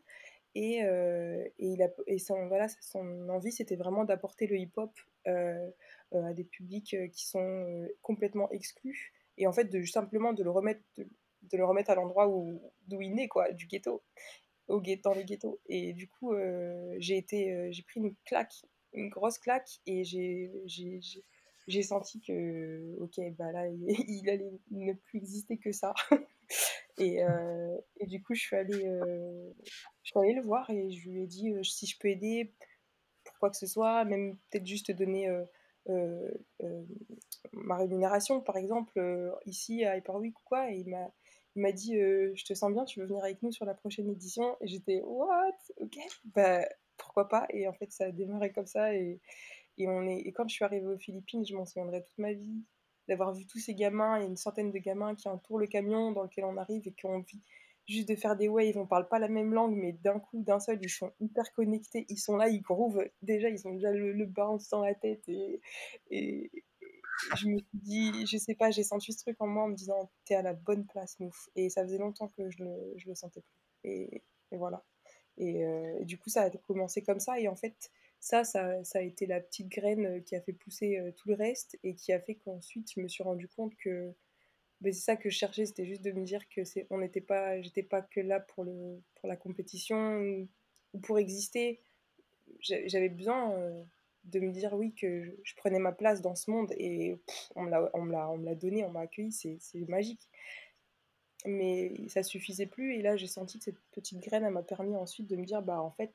[0.55, 4.91] Et, euh, et, il a, et son, voilà, son envie, c'était vraiment d'apporter le hip-hop
[5.29, 5.71] euh,
[6.13, 9.13] euh, à des publics qui sont complètement exclus.
[9.39, 13.01] Et en fait, de, simplement de le remettre, de, le remettre à l'endroit où, d'où
[13.01, 14.03] il naît, quoi, du ghetto,
[14.69, 15.61] au dans le ghetto.
[15.69, 16.35] Et du coup,
[16.99, 23.53] j'ai été, pris une claque, une grosse claque, et j'ai, j'ai, senti que, ok, bah
[23.53, 23.69] là,
[24.09, 25.95] il allait ne plus exister que ça.
[26.99, 29.53] Et, euh, et, du coup, je suis, allée, euh,
[30.03, 32.53] je suis le voir et je lui ai dit euh, si je peux aider
[33.25, 35.29] pour quoi que ce soit, même peut-être juste donner
[37.53, 39.01] ma rémunération, par exemple,
[39.47, 40.71] ici à Hyperweek ou quoi.
[40.71, 41.11] Et il m'a,
[41.57, 44.11] il m'a dit Je te sens bien, tu veux venir avec nous sur la prochaine
[44.11, 45.57] édition Et j'étais What?
[45.79, 45.99] Ok,
[46.35, 46.65] bah
[46.97, 47.47] pourquoi pas?
[47.51, 48.95] Et en fait, ça a démarré comme ça.
[48.95, 49.21] Et,
[49.79, 52.33] et, on est, et quand je suis arrivée aux Philippines, je m'en souviendrai toute ma
[52.33, 52.65] vie
[53.11, 55.67] d'avoir vu tous ces gamins, il y a une centaine de gamins qui entourent le
[55.67, 57.43] camion dans lequel on arrive et qui ont envie
[57.89, 60.61] juste de faire des waves, on parle pas la même langue, mais d'un coup, d'un
[60.61, 64.13] seul, ils sont hyper connectés, ils sont là, ils groovent, déjà, ils ont déjà le,
[64.13, 65.61] le bounce dans la tête, et,
[67.37, 69.75] je me suis dit, je sais pas, j'ai senti ce truc en moi en me
[69.75, 73.09] disant, t'es à la bonne place, Mouf, et ça faisait longtemps que je le, je
[73.09, 74.85] le sentais plus, et, voilà.
[75.41, 78.99] Euh, et, du coup, ça a commencé comme ça, et en fait, ça, ça, ça
[79.01, 82.21] a été la petite graine qui a fait pousser tout le reste et qui a
[82.21, 84.13] fait qu'ensuite je me suis rendu compte que
[84.81, 87.21] ben, c'est ça que je cherchais, c'était juste de me dire que c'est, on n'était
[87.21, 91.81] pas, j'étais pas que là pour le, pour la compétition ou, pour exister.
[92.61, 93.55] J'avais besoin
[94.25, 97.17] de me dire oui que je, prenais ma place dans ce monde et
[97.57, 99.89] on me l'a, on me l'a, on me l'a donné, on m'a accueilli, c'est, c'est
[99.89, 100.29] magique.
[101.47, 105.27] Mais ça suffisait plus et là j'ai senti que cette petite graine m'a permis ensuite
[105.27, 106.13] de me dire bah en fait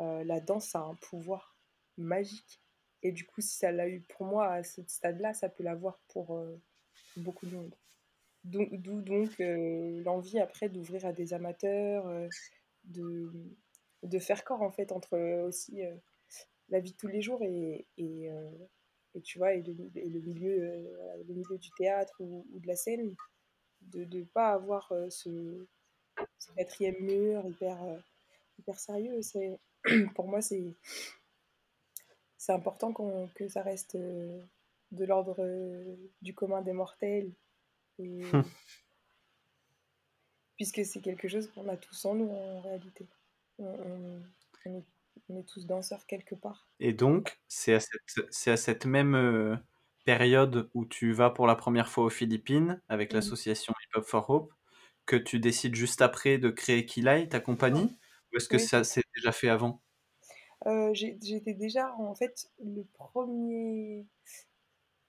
[0.00, 1.56] euh, la danse a un pouvoir
[1.96, 2.60] magique
[3.02, 5.98] et du coup si ça l'a eu pour moi à ce stade-là, ça peut l'avoir
[6.08, 6.60] pour euh,
[7.16, 7.74] beaucoup de monde.
[8.44, 12.04] D'où donc euh, l'envie après d'ouvrir à des amateurs,
[12.84, 13.30] de,
[14.18, 15.80] faire corps en fait entre aussi
[16.68, 17.86] la vie de tous les jours et,
[19.22, 23.14] tu vois, et le, milieu, du théâtre ou, de la scène,
[23.80, 25.66] de ne pas avoir ce,
[26.56, 29.20] quatrième mur hyper, sérieux.
[30.14, 30.74] pour moi, c'est,
[32.36, 32.92] c'est important
[33.34, 35.36] que ça reste de l'ordre
[36.22, 37.32] du commun des mortels.
[40.56, 43.08] Puisque c'est quelque chose qu'on a tous en nous en réalité.
[43.58, 44.22] on,
[44.66, 44.84] est
[45.28, 46.68] on est tous danseurs quelque part.
[46.80, 49.56] Et donc, c'est à cette, c'est à cette même euh,
[50.04, 53.16] période où tu vas pour la première fois aux Philippines avec mmh.
[53.16, 54.52] l'association Hip Hop for Hope
[55.06, 57.96] que tu décides juste après de créer Kilai, ta compagnie?
[58.34, 59.80] Ou est-ce que ça s'est déjà fait avant?
[60.66, 64.06] Euh, J'étais déjà, en fait, le premier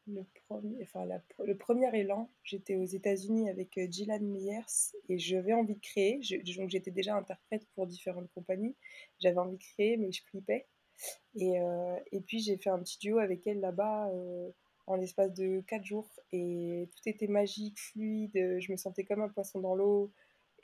[0.07, 1.05] le premier, enfin,
[1.43, 6.19] le premier élan, j'étais aux États-Unis avec Gillian Meyers et j'avais envie de créer.
[6.57, 8.75] donc j'étais déjà interprète pour différentes compagnies.
[9.19, 10.67] J'avais envie de créer, mais je flippais.
[11.35, 14.51] Et, euh, et puis j'ai fait un petit duo avec elle là-bas euh,
[14.87, 16.09] en l'espace de 4 jours.
[16.31, 18.59] Et tout était magique, fluide.
[18.59, 20.11] Je me sentais comme un poisson dans l'eau.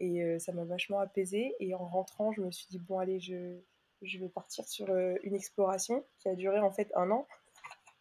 [0.04, 1.54] Et ça m'a vachement apaisée.
[1.60, 3.60] Et en rentrant, je me suis dit, bon, allez, je,
[4.02, 4.90] je vais partir sur
[5.24, 7.28] une exploration qui a duré en fait un an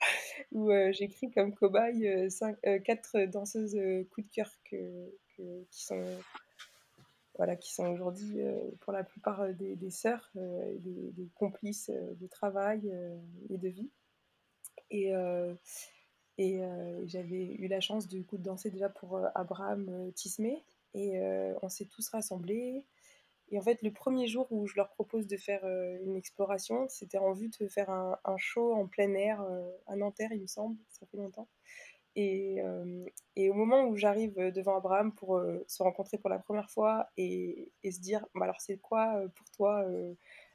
[0.52, 2.28] où euh, j'écris comme cobaye euh,
[2.66, 3.78] euh, quatre danseuses
[4.10, 5.12] coup de cœur que,
[5.70, 6.04] qui sont
[7.36, 8.42] voilà, qui sont aujourd'hui
[8.80, 12.92] pour la plupart des, des sœurs, des, complices de travail
[13.48, 13.90] et de vie.
[14.90, 15.12] Et,
[16.36, 16.60] et
[17.06, 20.62] j'avais eu la chance du coup de danser déjà pour Abraham Tismé.
[20.94, 21.20] Et
[21.62, 22.84] on s'est tous rassemblés.
[23.52, 25.64] Et en fait, le premier jour où je leur propose de faire
[26.02, 29.44] une exploration, c'était en vue de faire un, show en plein air
[29.86, 31.48] à Nanterre, il me semble, ça fait longtemps.
[32.16, 32.58] Et,
[33.36, 37.72] et au moment où j'arrive devant Abraham pour se rencontrer pour la première fois et,
[37.82, 39.84] et se dire, bah alors c'est quoi pour toi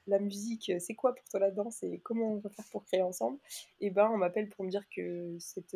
[0.07, 3.01] la musique, c'est quoi pour toi la danse et comment on va faire pour créer
[3.01, 3.39] ensemble?
[3.79, 5.75] Et ben on m'appelle pour me dire que cette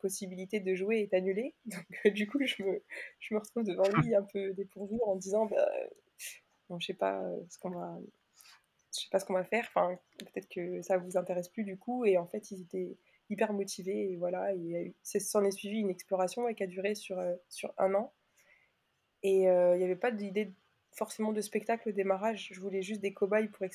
[0.00, 1.54] possibilité de jouer est annulée.
[1.66, 2.82] Donc du coup je me,
[3.18, 5.68] je me retrouve devant lui un peu dépourvu en disant bah,
[6.78, 7.98] je sais pas euh, ce qu'on va
[8.94, 9.64] je sais pas ce qu'on va faire.
[9.68, 12.04] Enfin peut-être que ça vous intéresse plus du coup.
[12.04, 12.96] Et en fait ils étaient
[13.28, 14.54] hyper motivés et voilà.
[14.54, 18.12] Et s'en est suivi une exploration qui a duré sur euh, sur un an.
[19.22, 20.52] Et euh, il n'y avait pas d'idée
[20.92, 22.50] forcément de spectacle au démarrage.
[22.52, 23.66] Je voulais juste des cobayes pour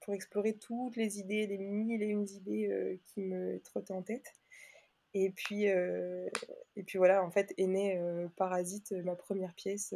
[0.00, 4.34] pour explorer toutes les idées les mille et une idées qui me trottaient en tête
[5.14, 6.28] et puis, euh,
[6.74, 9.94] et puis voilà, en fait, est né euh, Parasite, euh, ma première pièce,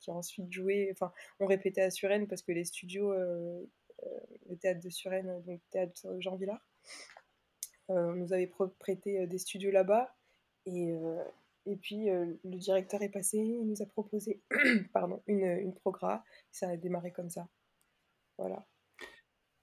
[0.00, 0.88] qui a ensuite joué.
[0.92, 6.16] Enfin, on répétait à Suresnes parce que les studios, le théâtre de Suresnes, donc théâtre
[6.18, 6.66] Jean Villard,
[7.88, 8.50] nous avait
[8.80, 10.16] prêté des studios là-bas.
[10.66, 10.92] Et,
[11.66, 14.42] et puis, le directeur est passé, il nous a proposé
[14.92, 16.24] pardon, une, une progra.
[16.50, 17.46] Ça a démarré comme ça.
[18.36, 18.66] Voilà.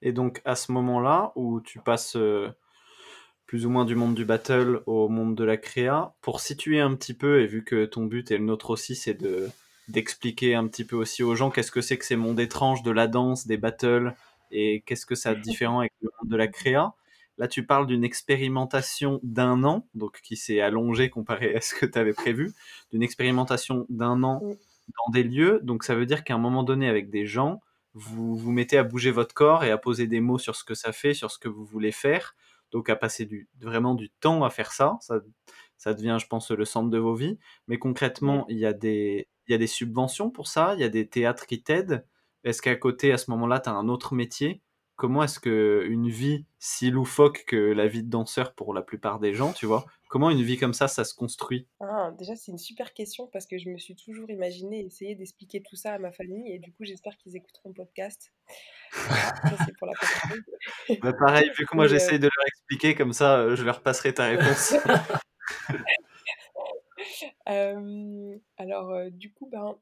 [0.00, 2.16] Et donc, à ce moment-là, où tu passes
[3.46, 6.14] plus ou moins du monde du battle au monde de la créa.
[6.22, 9.14] Pour situer un petit peu, et vu que ton but et le nôtre aussi, c'est
[9.14, 9.48] de
[9.88, 12.90] d'expliquer un petit peu aussi aux gens qu'est-ce que c'est que ces mondes étranges de
[12.90, 14.14] la danse, des battles,
[14.50, 16.94] et qu'est-ce que ça a de différent avec le monde de la créa.
[17.36, 21.84] Là, tu parles d'une expérimentation d'un an, donc qui s'est allongée comparé à ce que
[21.84, 22.54] tu avais prévu,
[22.92, 25.60] d'une expérimentation d'un an dans des lieux.
[25.64, 27.60] Donc, ça veut dire qu'à un moment donné, avec des gens,
[27.92, 30.74] vous vous mettez à bouger votre corps et à poser des mots sur ce que
[30.74, 32.34] ça fait, sur ce que vous voulez faire
[32.74, 35.20] donc à passer du, vraiment du temps à faire ça, ça,
[35.78, 37.38] ça devient, je pense, le centre de vos vies.
[37.68, 40.84] Mais concrètement, il y a des, il y a des subventions pour ça, il y
[40.84, 42.04] a des théâtres qui t'aident.
[42.42, 44.60] Est-ce qu'à côté, à ce moment-là, tu as un autre métier?
[44.96, 49.20] Comment est-ce que une vie si loufoque que la vie de danseur pour la plupart
[49.20, 51.66] des gens, tu vois, comment une vie comme ça, ça se construit?
[51.80, 55.60] Ah, Déjà, c'est une super question parce que je me suis toujours imaginé essayer d'expliquer
[55.60, 58.32] tout ça à ma famille et du coup, j'espère qu'ils écouteront le podcast.
[58.92, 59.94] c'est pour la
[61.02, 64.14] bah, pareil, vu que moi j'essaye de leur expliquer, comme ça euh, je leur passerai
[64.14, 64.74] ta réponse.
[67.48, 69.76] Euh, alors, euh, du coup, ben,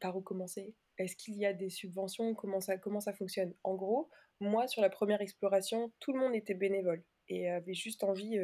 [0.00, 0.74] par où commencer?
[0.98, 2.34] Est-ce qu'il y a des subventions?
[2.34, 3.54] Comment ça, comment ça fonctionne?
[3.62, 8.04] En gros, moi, sur la première exploration, tout le monde était bénévole et avait juste
[8.04, 8.38] envie,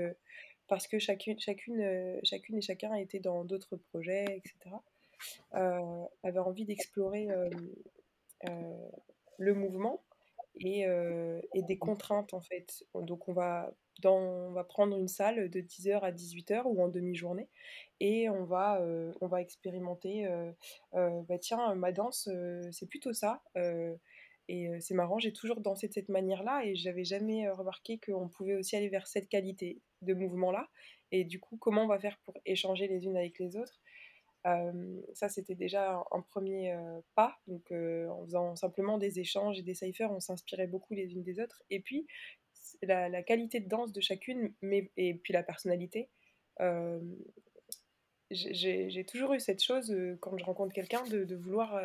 [0.66, 4.76] parce que chacune, chacune, chacune et chacun était dans d'autres projets, etc.,
[6.22, 7.28] avait envie d'explorer
[9.38, 10.02] le mouvement
[10.60, 10.86] et,
[11.54, 12.84] et, des contraintes, en fait.
[12.94, 16.88] Donc, on va, dans, on va prendre une salle de 10h à 18h ou en
[16.88, 17.48] demi-journée
[18.00, 18.80] et on va,
[19.20, 20.28] on va expérimenter,
[20.92, 22.28] bah, tiens, ma danse,
[22.72, 23.42] c'est plutôt ça.
[24.48, 28.54] Et c'est marrant, j'ai toujours dansé de cette manière-là et j'avais jamais remarqué qu'on pouvait
[28.54, 30.68] aussi aller vers cette qualité de mouvement-là.
[31.10, 33.80] Et du coup, comment on va faire pour échanger les unes avec les autres?
[35.12, 36.74] Ça, c'était déjà un, premier
[37.14, 37.38] pas.
[37.46, 41.38] Donc, en faisant simplement des échanges et des ciphers, on s'inspirait beaucoup les unes des
[41.38, 41.62] autres.
[41.68, 42.06] Et puis,
[42.80, 46.08] la, qualité de danse de chacune, mais, et puis la personnalité.
[48.30, 51.78] j'ai toujours eu cette chose, quand je rencontre quelqu'un, de, de vouloir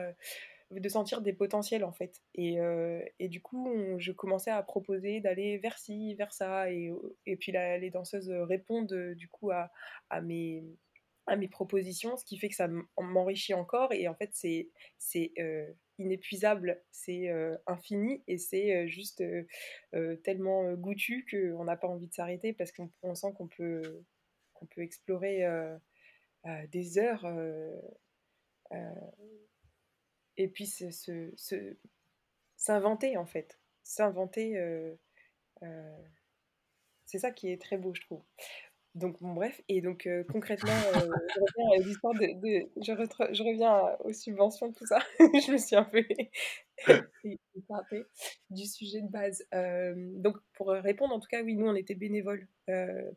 [0.80, 2.22] de sentir des potentiels en fait.
[2.36, 6.72] Et, euh, du coup, je commençais à proposer d'aller vers ci, vers ça.
[6.72, 6.92] Et,
[7.26, 9.72] et puis les danseuses répondent euh, du coup à,
[10.22, 10.64] mes,
[11.52, 13.94] propositions, ce qui fait que ça m'enrichit encore.
[13.94, 17.30] Et en fait, c'est euh, inépuisable, c'est
[17.68, 19.24] infini et c'est juste
[20.24, 23.82] tellement goûtu qu'on n'a pas envie de s'arrêter parce qu'on sent qu'on peut,
[24.54, 25.46] qu'on peut explorer
[26.72, 27.26] des heures
[30.38, 30.70] et puis
[32.56, 33.60] s'inventer en fait.
[33.84, 34.96] S'inventer, euh,
[35.64, 35.98] euh,
[37.06, 38.24] c'est ça qui est très beau, je trouve.
[38.96, 42.28] Donc, bon, bref, et donc euh, concrètement, je reviens à l'histoire de.
[42.78, 45.00] je, je, reviens aux subventions, tout ça.
[45.20, 46.06] je me suis un peu
[47.56, 48.06] écartée
[48.52, 49.44] du sujet de base.
[50.22, 52.48] donc, pour répondre, en tout cas, oui, nous, on était bénévoles.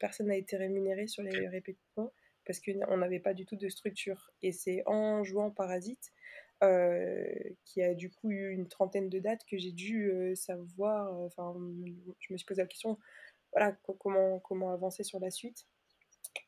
[0.00, 2.10] personne n'a été rémunéré sur les répétitions
[2.46, 4.32] parce qu'on n'avait pas du tout de structure.
[4.40, 6.12] Et c'est en jouant Parasite
[6.60, 11.26] qui a du coup eu une trentaine de dates que j'ai dû euh, savoir, euh,
[11.26, 11.54] enfin,
[12.20, 12.98] je me suis posé la question,
[13.52, 15.66] voilà, comment, comment avancer sur la suite.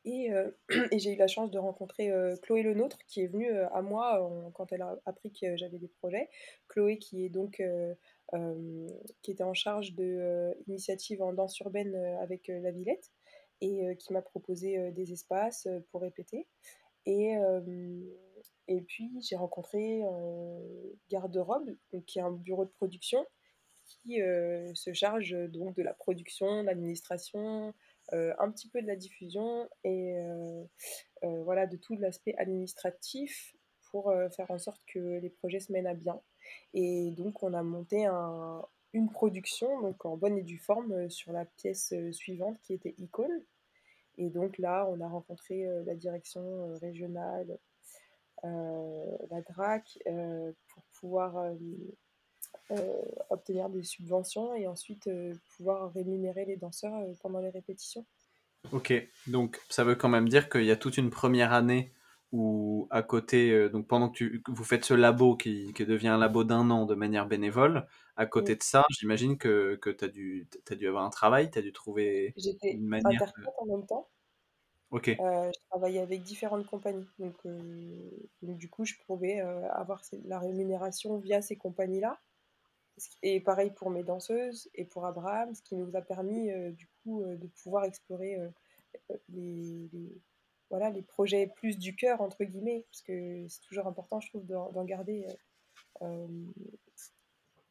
[0.04, 0.30] Et,
[0.96, 2.10] j'ai eu la chance de rencontrer
[2.42, 6.28] Chloé Lenôtre, qui est venue à moi quand elle a appris que j'avais des projets.
[6.68, 7.62] Chloé, qui est donc
[9.22, 10.54] qui était en charge de
[11.20, 13.10] en danse urbaine avec la Villette
[13.62, 16.46] et qui m'a proposé des espaces pour répéter.
[17.06, 17.34] Et,
[18.68, 20.02] et puis j'ai rencontré
[21.10, 21.74] Garde-robe,
[22.06, 23.26] qui est un bureau de production
[23.84, 24.20] qui
[24.74, 27.74] se charge donc de la production, de l'administration,
[28.12, 30.14] un petit peu de la diffusion et
[31.22, 33.56] voilà de tout l'aspect administratif
[33.90, 36.20] pour faire en sorte que les projets se mènent à bien.
[36.74, 41.32] Et donc on a monté un, une production donc en bonne et due forme sur
[41.32, 43.42] la pièce suivante qui était Icône.
[44.18, 47.56] Et donc là, on a rencontré la direction régionale, euh,
[48.42, 51.36] la DRAC euh, pour pouvoir
[52.70, 55.08] euh, obtenir des subventions et ensuite
[55.56, 58.06] pouvoir rémunérer les danseurs pendant les répétitions.
[58.72, 58.92] Ok,
[59.26, 61.92] donc ça veut quand même dire qu'il y a toute une première année
[62.32, 66.44] où à côté, donc pendant que, vous faites ce labo qui, qui devient un labo
[66.44, 70.48] d'un an de manière bénévole, à côté de ça, j'imagine que, que tu as, dû,
[70.68, 73.12] as dû avoir un travail, tu as dû trouver une manière.
[73.12, 74.08] J'étais en même temps.
[74.92, 77.08] Euh, je travaillais avec différentes compagnies.
[77.18, 78.10] Donc, euh,
[78.42, 82.18] du coup, je pouvais euh, avoir la rémunération via ces compagnies-là.
[83.22, 87.22] Et pareil pour mes danseuses et pour Abraham, ce qui nous a permis du coup
[87.24, 88.36] de pouvoir explorer
[89.28, 89.88] les,
[90.68, 94.46] voilà, les projets plus du cœur, entre guillemets, parce que c'est toujours important, je trouve,
[94.46, 95.28] d'en garder,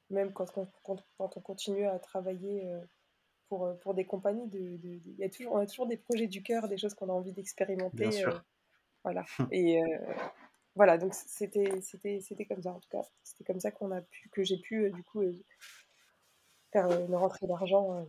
[0.09, 0.71] même quand quand,
[1.17, 2.65] quand, on continue à travailler
[3.49, 4.47] pour, euh, pour des compagnies.
[4.47, 7.09] De, de, y a toujours, on a toujours des projets du cœur, des choses qu'on
[7.09, 8.25] a envie d'expérimenter.
[8.25, 8.31] Euh,
[9.03, 9.25] voilà.
[9.51, 9.97] Et euh,
[10.75, 13.03] voilà, donc c'était, c'était, c'était comme ça en tout cas.
[13.23, 15.23] C'était comme ça qu'on a pu, que j'ai pu du coup
[16.71, 18.07] faire une rentrée d'argent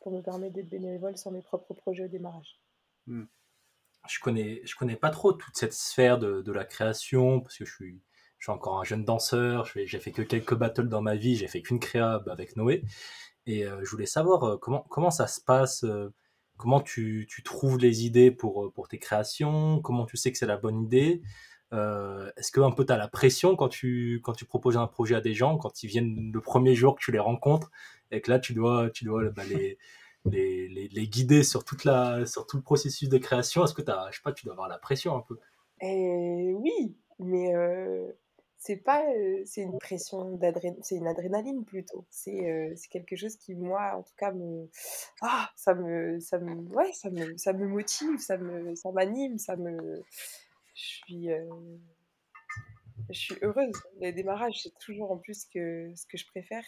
[0.00, 2.60] pour me permettre d'être bénévole sur mes propres projets au démarrage.
[3.06, 3.24] Hmm.
[4.08, 7.64] Je connais, je connais pas trop toute cette sphère de, de la création parce que
[7.64, 8.00] je suis,
[8.38, 9.66] je suis encore un jeune danseur.
[9.66, 11.36] J'ai fait que quelques battles dans ma vie.
[11.36, 12.84] J'ai fait qu'une créa avec Noé.
[13.46, 16.12] Et euh, je voulais savoir euh, comment, comment ça se passe, euh,
[16.56, 20.46] comment tu, tu, trouves les idées pour, pour tes créations, comment tu sais que c'est
[20.46, 21.22] la bonne idée.
[21.72, 25.14] Est-ce que un peu tu as la pression quand tu, quand tu proposes un projet
[25.14, 27.70] à des gens, quand ils viennent le premier jour que tu les rencontres
[28.10, 29.76] et que là tu dois, tu dois bah, les,
[30.24, 33.62] les, les, guider sur, toute la, sur tout le processus de création?
[33.64, 35.38] Est-ce que tu je sais pas, tu dois avoir la pression un peu?
[35.82, 37.52] Eh Oui, mais
[38.58, 39.04] c'est pas
[39.44, 44.02] c'est une pression d'adrénaline c'est une adrénaline plutôt c'est c'est quelque chose qui moi en
[44.02, 44.68] tout cas me
[45.22, 49.38] ah ça me ça me ouais ça me ça me motive ça me ça m'anime
[49.38, 50.02] ça me
[50.74, 51.28] je suis
[53.10, 53.74] je suis heureuse.
[54.00, 56.64] Les démarrages, c'est toujours en plus que, ce que je préfère.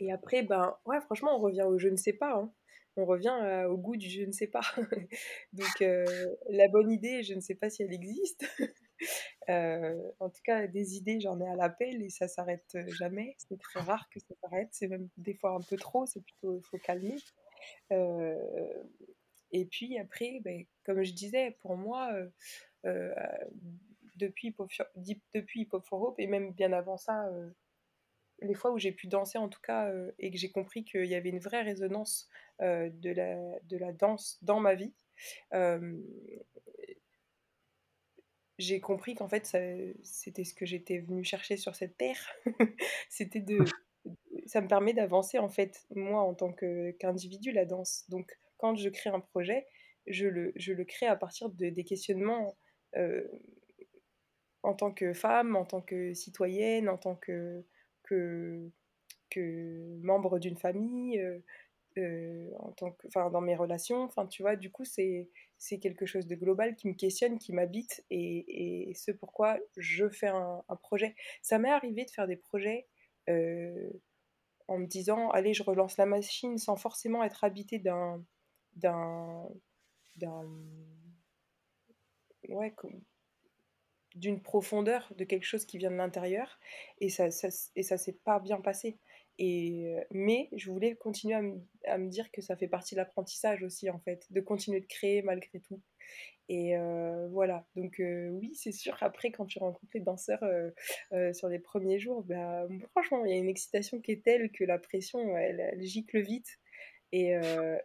[0.00, 2.34] et après, ben, ouais, franchement, on revient au je ne sais pas.
[2.34, 2.52] Hein.
[2.96, 4.62] On revient au goût du je ne sais pas.
[5.52, 8.44] Donc, la bonne idée, je ne sais pas si elle existe.
[9.48, 13.34] en tout cas, des idées, j'en ai à l'appel et ça s'arrête jamais.
[13.38, 14.68] C'est très rare que ça s'arrête.
[14.72, 16.06] C'est même des fois un peu trop.
[16.06, 17.16] C'est plutôt, faut calmer.
[17.90, 22.12] et puis après, ben, comme je disais, pour moi,
[24.16, 24.54] depuis,
[25.34, 27.30] depuis Hip Hop for Hope et même bien avant ça,
[28.40, 31.14] les fois où j'ai pu danser en tout cas et que j'ai compris qu'il y
[31.14, 32.28] avait une vraie résonance
[32.60, 34.94] de, la, de la danse dans ma vie,
[38.58, 39.46] j'ai compris qu'en fait
[40.02, 42.20] c'était ce que j'étais venue chercher sur cette terre.
[43.08, 43.58] c'était de
[44.46, 48.04] ça me permet d'avancer en fait moi en tant qu'individu la danse.
[48.08, 49.66] Donc quand je crée un projet,
[50.06, 52.56] je le, je le crée à partir de, des questionnements
[54.62, 57.64] en tant que femme, en tant que citoyenne, en tant que,
[58.02, 58.70] que,
[59.30, 61.38] que membre d'une famille, euh,
[61.98, 62.50] euh,
[63.06, 64.02] enfin, dans mes relations.
[64.02, 67.52] Enfin, tu vois, du coup, c'est, c'est quelque chose de global qui me questionne, qui
[67.52, 71.14] m'habite et, ce pourquoi je fais un, projet.
[71.42, 72.86] Ça m'est arrivé de faire des projets
[73.28, 73.90] euh,
[74.68, 78.24] en me disant, allez, je relance la machine sans forcément être habité d'un,
[78.76, 79.48] d'un,
[82.48, 82.74] ouais,
[84.14, 86.58] d'une profondeur, de quelque chose qui vient de l'intérieur,
[87.00, 88.98] et ça, ça et ça s'est pas bien passé.
[89.40, 91.34] Euh, mais je voulais continuer
[91.86, 94.86] à, me dire que ça fait partie de l'apprentissage aussi, en fait, de continuer de
[94.86, 95.80] créer malgré tout.
[96.48, 100.42] Et euh, voilà, donc euh, oui, c'est sûr, après, quand tu rencontres les danseurs
[101.34, 104.64] sur les premiers jours, bah, franchement, il y a une excitation qui est telle que
[104.64, 106.58] la pression, elle gicle vite.
[107.10, 107.34] Et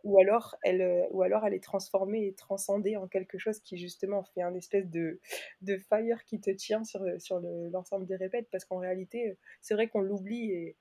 [0.03, 4.25] ou alors elle ou alors elle est transformée et transcendée en quelque chose qui justement
[4.35, 5.21] fait un espèce de,
[5.61, 8.49] de fire qui te tient sur, sur l'ensemble des répètes.
[8.51, 10.75] Parce qu'en réalité c'est vrai qu'on l'oublie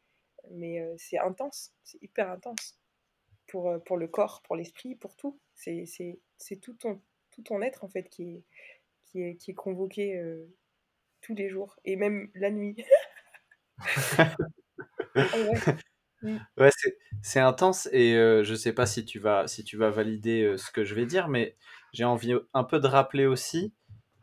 [0.50, 2.78] mais euh, c'est intense c'est hyper intense.
[3.48, 5.38] Pour, pour le corps pour l'esprit pour tout.
[5.54, 5.84] C'est
[6.62, 8.44] tout ton tout ton être en fait qui est
[9.06, 10.22] qui est, qui est convoqué
[11.20, 12.76] tous les jours et même la nuit.
[15.14, 15.22] Ah
[16.22, 16.36] Mm.
[16.56, 16.70] Ouais,
[17.22, 20.56] c'est intense et euh, je sais pas si tu vas, si tu vas valider euh,
[20.56, 21.56] ce que je vais dire, mais
[21.92, 23.74] j'ai envie un peu de rappeler aussi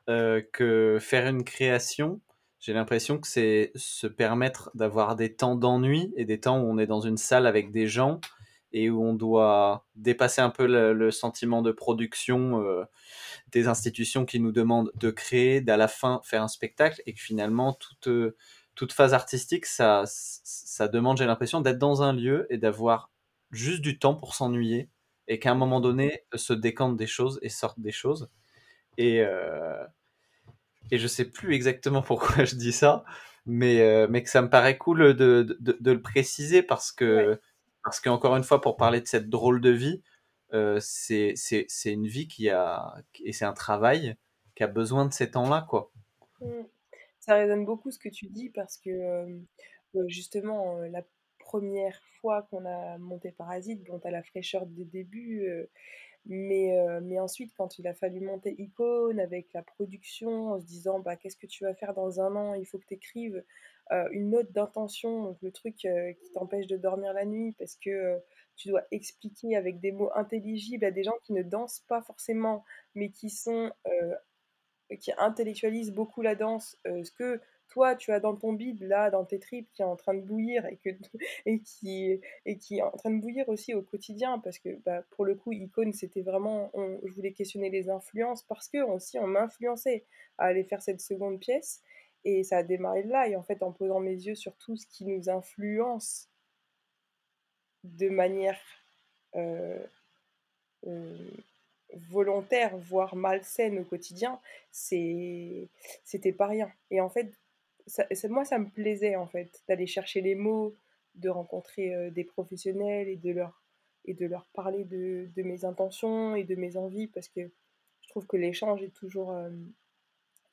[0.09, 2.21] euh, que faire une création,
[2.59, 6.77] j'ai l'impression que c'est se permettre d'avoir des temps d'ennui et des temps où on
[6.77, 8.19] est dans une salle avec des gens
[8.71, 12.63] et où on doit dépasser un peu le, sentiment de production
[13.51, 17.21] des institutions qui nous demandent de créer, d'à la fin faire un spectacle et que
[17.21, 18.09] finalement toute
[18.79, 23.11] toute phase artistique, ça, ça demande, j'ai l'impression, d'être dans un lieu et d'avoir
[23.51, 24.89] juste du temps pour s'ennuyer
[25.27, 28.29] et qu'à un moment donné se décantent des choses et sortent des choses.
[28.97, 29.83] Et, euh,
[30.91, 33.03] et je sais plus exactement pourquoi je dis ça,
[33.45, 37.39] mais, euh, mais que ça me paraît cool de, de, de le préciser parce que,
[37.83, 40.03] parce qu'encore une fois, pour parler de cette drôle de vie,
[40.53, 41.35] euh, c'est
[41.85, 44.15] une vie qui a, et c'est un travail
[44.55, 45.91] qui a besoin de ces temps-là, quoi.
[47.19, 49.41] Ça résonne beaucoup ce que tu dis parce que
[50.07, 51.03] justement, la
[51.39, 55.47] première fois qu'on a monté Parasite, bon, t'as la fraîcheur des débuts,
[56.29, 60.99] mais, mais ensuite, quand il a fallu monter Icône avec la production, en se disant
[60.99, 63.43] bah, qu'est-ce que tu vas faire dans un an, il faut que tu écrives
[64.11, 68.19] une note d'intention, donc le truc qui t'empêche de dormir la nuit parce que
[68.55, 72.63] tu dois expliquer avec des mots intelligibles à des gens qui ne dansent pas forcément,
[72.93, 73.71] mais qui sont
[74.97, 79.09] qui intellectualise beaucoup la danse, euh, ce que toi tu as dans ton bide, là,
[79.09, 80.65] dans tes tripes, qui est en train de bouillir
[81.45, 85.35] et, qui, est en train de bouillir aussi au quotidien, parce que bah, pour le
[85.35, 90.05] coup, Icône, c'était vraiment, je voulais questionner les influences, parce que aussi on m'influençait
[90.37, 91.81] à aller faire cette seconde pièce,
[92.25, 94.85] et ça a démarré là, et en fait, en posant mes yeux sur tout ce
[94.87, 96.29] qui nous influence
[97.83, 98.59] de manière
[99.35, 99.79] euh,
[100.87, 101.31] euh,
[102.09, 104.39] volontaire, voire malsaine au quotidien,
[104.71, 105.67] c'était
[106.37, 106.71] pas rien.
[106.91, 107.31] Et en fait,
[108.29, 110.75] moi, ça me plaisait, en fait, d'aller chercher les mots,
[111.15, 113.59] de rencontrer des professionnels et de leur,
[114.05, 117.41] et de leur parler de, mes intentions et de mes envies, parce que
[118.01, 119.49] je trouve que l'échange est toujours, euh,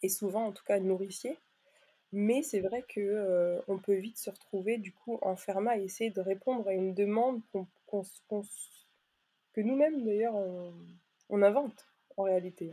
[0.08, 1.38] souvent en tout cas, nourricier.
[2.12, 6.10] Mais c'est vrai que euh, on peut vite se retrouver du coup enfermé à essayer
[6.10, 7.40] de répondre à une demande
[9.52, 10.36] que nous-mêmes d'ailleurs
[11.28, 12.72] on, invente en réalité.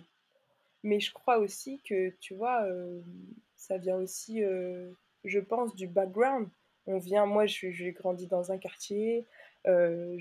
[0.84, 2.68] Mais je crois aussi que, tu vois,
[3.64, 4.92] ça vient aussi, euh,
[5.24, 6.50] je pense, du background.
[6.86, 9.26] On vient, moi, j'ai grandi dans un quartier.
[9.68, 10.18] Euh,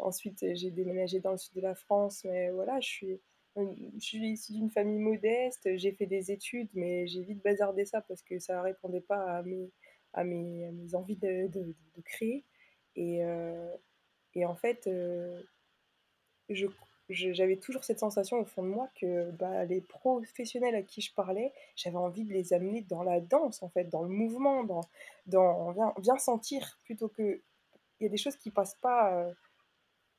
[0.00, 2.24] ensuite, j'ai déménagé dans le sud de la France.
[2.24, 3.20] Mais voilà, je suis,
[3.56, 8.00] je suis issue d'une famille modeste, j'ai fait des études, mais j'ai vite bazardé ça
[8.00, 9.70] parce que ça répondait pas à mes,
[10.12, 11.74] à mes, envies de,
[12.04, 12.44] créer.
[12.96, 13.20] Et,
[14.34, 14.90] et en fait,
[16.48, 16.66] je
[17.12, 21.12] j'avais toujours cette sensation au fond de moi que bah, les professionnels à qui je
[21.14, 24.82] parlais, j'avais envie de les amener dans la danse, en fait, dans le mouvement, dans,
[25.26, 27.40] dans bien, sentir, plutôt que...
[28.00, 29.32] Il y a des choses qui passent pas, euh,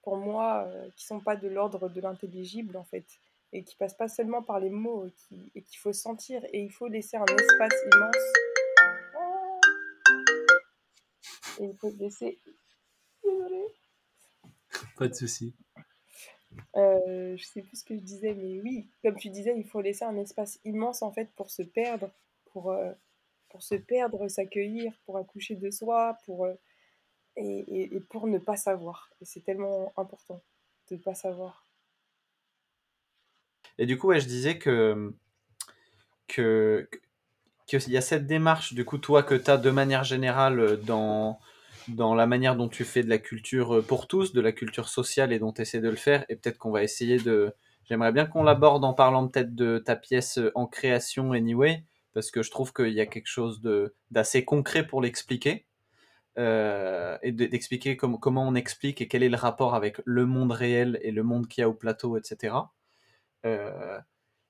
[0.03, 3.05] pour moi, euh, qui sont pas de l'ordre de l'intelligible, en fait,
[3.51, 5.09] et qui passent pas seulement par les mots,
[5.55, 8.15] et qu'il faut sentir, et il faut laisser un espace immense.
[11.59, 12.39] Et il faut laisser...
[13.23, 13.67] Désolée.
[14.97, 15.53] Pas de souci.
[16.75, 19.81] Euh, je sais plus ce que je disais, mais oui, comme tu disais, il faut
[19.81, 22.09] laisser un espace immense en fait pour se perdre,
[22.45, 22.91] pour, euh,
[23.49, 26.53] pour se perdre, s'accueillir, pour accoucher de soi, pour, euh,
[27.35, 29.09] et, et, pour ne pas savoir.
[29.21, 30.41] Et c'est tellement important
[30.89, 31.65] de ne pas savoir.
[33.77, 35.13] Et du coup, je disais que
[36.27, 36.89] que
[37.65, 41.39] qu'il y a cette démarche, du coup, toi, que tu as de manière générale dans,
[41.87, 44.87] dans la manière dont tu fais de la culture euh, pour tous, de la culture
[44.89, 46.25] sociale et dont tu essaies de le faire.
[46.29, 47.53] Et peut-être qu'on va essayer de.
[47.85, 52.31] J'aimerais bien qu'on l'aborde en parlant peut-être de ta pièce euh, en création anyway, parce
[52.31, 53.61] que je trouve qu'il y a quelque chose
[54.11, 55.65] d'assez concret pour l'expliquer.
[56.39, 60.99] Euh, et d'expliquer comment on explique et quel est le rapport avec le monde réel
[61.03, 62.55] et le monde qu'il y a au plateau, etc.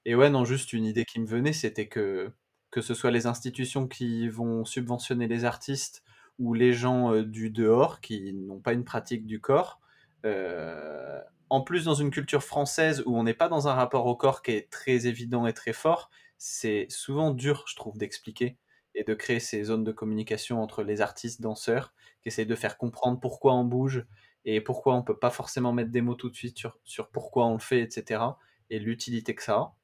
[0.05, 2.31] et ouais, non, juste une idée qui me venait, c'était que
[2.71, 6.03] que ce soit les institutions qui vont subventionner les artistes
[6.39, 9.79] ou les gens euh, du dehors qui n'ont pas une pratique du corps.
[10.25, 14.15] Euh, en plus, dans une culture française où on n'est pas dans un rapport au
[14.15, 18.57] corps qui est très évident et très fort, c'est souvent dur, je trouve, d'expliquer
[18.95, 22.77] et de créer ces zones de communication entre les artistes, danseurs, qui essayent de faire
[22.77, 24.05] comprendre pourquoi on bouge
[24.45, 27.45] et pourquoi on peut pas forcément mettre des mots tout de suite sur, sur pourquoi
[27.47, 28.21] on le fait, etc.
[28.69, 29.75] et l'utilité que ça a.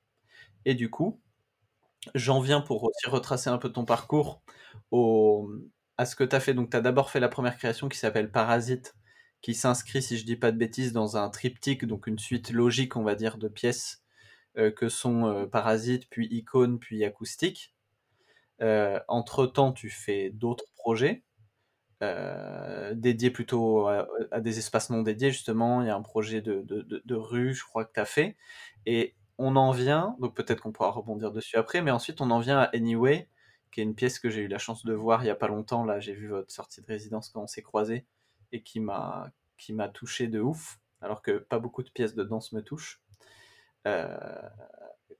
[0.65, 1.19] Et du coup,
[2.15, 4.41] j'en viens pour aussi retracer un peu ton parcours
[4.91, 5.49] au,
[5.99, 6.53] à ce que tu as fait.
[6.53, 8.95] Donc, tu as d'abord fait la première création qui s'appelle Parasite,
[9.41, 12.95] qui s'inscrit, si je dis pas de bêtises, dans un triptyque, donc une suite logique,
[12.95, 14.01] on va dire, de pièces
[14.57, 17.75] euh, que sont euh, Parasite, puis Icône, puis Acoustique.
[18.61, 21.23] Euh, entre-temps, tu fais d'autres projets.
[22.93, 24.07] dédiés plutôt à,
[24.39, 25.81] des espaces non dédiés, justement.
[25.81, 28.37] Il y a un projet de, de rue, je crois que tu as fait.
[28.85, 32.39] Et on en vient, donc peut-être qu'on pourra rebondir dessus après, mais ensuite on en
[32.39, 33.27] vient à Anyway,
[33.71, 35.47] qui est une pièce que j'ai eu la chance de voir il y a pas
[35.47, 35.83] longtemps.
[35.83, 38.05] Là, j'ai vu votre sortie de résidence quand on s'est croisés
[38.51, 42.23] et qui m'a qui m'a touché de ouf, alors que pas beaucoup de pièces de
[42.23, 43.01] danse me touchent.
[43.87, 44.17] Euh,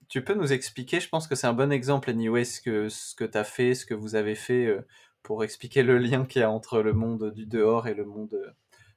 [0.08, 3.16] tu peux nous expliquer, je pense que c'est un bon exemple, anyway, ce que, ce
[3.16, 4.88] que tu as fait, ce que vous avez fait euh,
[5.22, 8.56] pour expliquer le lien qu'il y a entre le monde du dehors et le monde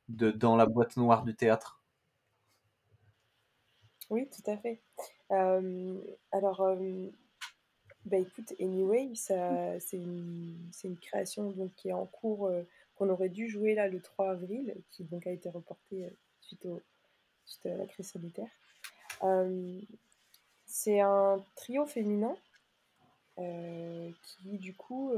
[0.08, 1.82] de, dans la boîte noire du théâtre.
[4.10, 4.80] Oui, tout à fait.
[5.30, 6.00] Euh,
[6.32, 6.76] alors,
[8.04, 12.62] bah écoute, Anyway, ça, c'est une, c'est une création donc, qui est en cours, euh,
[12.96, 16.66] qu'on aurait dû jouer là le 3 avril, qui donc a été reportée euh, suite,
[16.66, 16.80] au,
[17.44, 18.50] suite à la crise sanitaire.
[19.22, 19.80] Euh,
[20.66, 22.36] c'est un trio féminin
[23.36, 25.12] qui du coup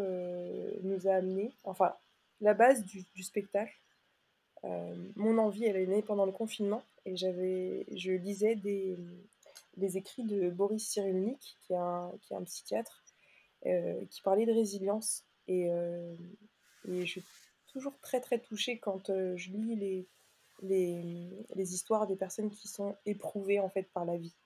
[0.83, 1.95] nous a amené, enfin
[2.41, 3.77] la base du, du spectacle.
[5.17, 8.97] mon envie, elle est née pendant le confinement et j'avais, je lisais des,
[9.77, 13.05] les écrits de Boris Cyrulnik, qui est un, qui est un psychiatre,
[13.67, 15.25] euh, qui parlait de résilience.
[15.49, 16.15] Et, euh,
[16.89, 17.25] et, je suis
[17.67, 20.09] toujours très très touchée quand euh, je lis les,
[20.63, 24.37] les, les, histoires des personnes qui sont éprouvées en fait par la vie.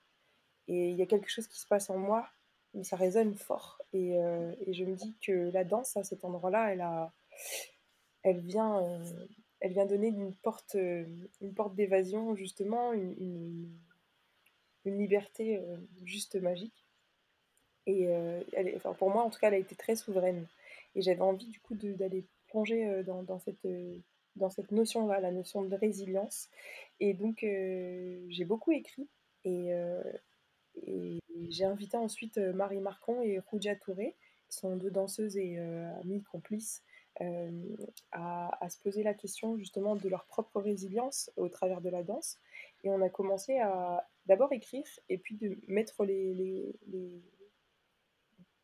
[0.67, 2.27] Et il y a quelque chose qui se passe en moi,
[2.73, 3.81] mais ça résonne fort.
[3.91, 7.11] Et, et je me dis que la danse à cet endroit-là, elle, a,
[8.21, 9.01] elle, vient,
[9.59, 13.79] elle vient donner une porte, une porte d'évasion justement, une
[14.85, 16.85] liberté euh, juste magique.
[17.85, 18.41] Et euh,
[18.97, 20.47] pour moi, en tout cas, elle a été très souveraine.
[20.95, 23.67] Et j'avais envie, du coup, d'aller plonger euh, dans, dans, cette,
[24.51, 26.49] cette notion-là, la notion de résilience.
[26.99, 29.07] Et donc, j'ai beaucoup écrit.
[29.43, 29.71] Et,
[31.49, 34.15] j'ai invité ensuite Marie Marcon et Roudia Touré,
[34.47, 36.83] qui sont deux danseuses et amies complices,
[38.11, 42.03] à, à, se poser la question justement de leur propre résilience au travers de la
[42.03, 42.39] danse.
[42.83, 46.75] Et on a commencé à d'abord écrire et puis de mettre les.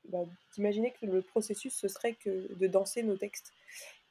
[0.06, 3.52] bah, d'imaginer que le processus ce serait que de danser nos textes.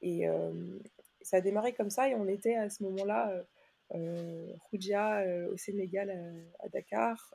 [0.02, 0.78] Et euh,
[1.22, 3.30] ça a démarré comme ça et on était à ce moment-là.
[3.30, 3.42] Euh,
[3.94, 6.10] euh, euh au Sénégal
[6.58, 7.34] à, Dakar,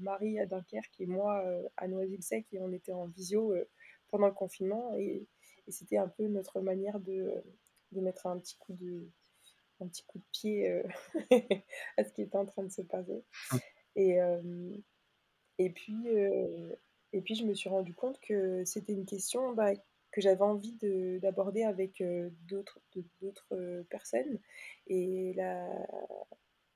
[0.00, 1.44] Marie à Dunkerque et moi
[1.76, 3.52] à Noisy-le-Sec et on était en visio
[4.08, 5.26] pendant le confinement et,
[5.66, 7.42] et c'était un peu notre manière de,
[7.92, 9.10] de mettre un petit coup de,
[9.80, 10.82] un petit coup de pied euh,
[11.96, 13.24] à ce qui était en train de se passer.
[13.52, 13.60] Hum.
[13.96, 14.18] Et,
[15.58, 16.06] et, puis,
[17.12, 19.74] et puis, je me suis rendu compte que c'était une question bah,
[20.12, 20.78] que j'avais envie
[21.20, 22.00] d'aborder avec
[22.46, 22.80] d'autres
[23.90, 24.38] personnes.
[24.86, 25.68] Et, la,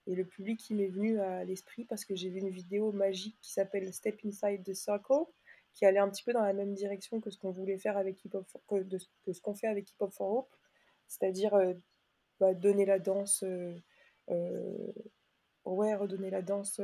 [0.06, 3.38] et le public qui m'est venu à l'esprit parce que j'ai vu une vidéo magique
[3.40, 5.26] qui s'appelle Step Inside the Circle,
[5.74, 8.24] qui allait un petit peu dans la même direction que ce qu'on voulait faire avec
[8.24, 10.54] Hip Hop que, ce qu'on fait avec Hip Hop for Hope,
[11.06, 11.54] c'est-à-dire
[12.42, 13.44] bah, donner la danse,
[15.64, 16.80] ouais, redonner la danse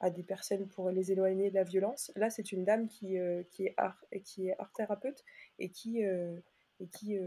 [0.00, 2.10] à des personnes pour les éloigner de la violence.
[2.16, 3.18] Là, c'est une dame qui,
[3.50, 5.22] qui, est art, qui est art thérapeute
[5.58, 7.18] et qui, et qui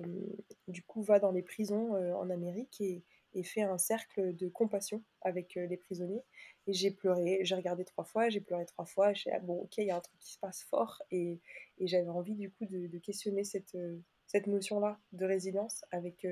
[0.68, 3.04] du coup, va dans les prisons en Amérique et,
[3.44, 6.24] fait un cercle de compassion avec les prisonniers.
[6.66, 9.14] Et j'ai pleuré, j'ai regardé trois fois, j'ai pleuré trois fois.
[9.14, 11.40] J'ai ah, bon, ok, il y a un truc qui se passe fort et,
[11.80, 13.78] j'avais envie du coup de, de questionner cette,
[14.26, 16.26] cette notion-là de résilience avec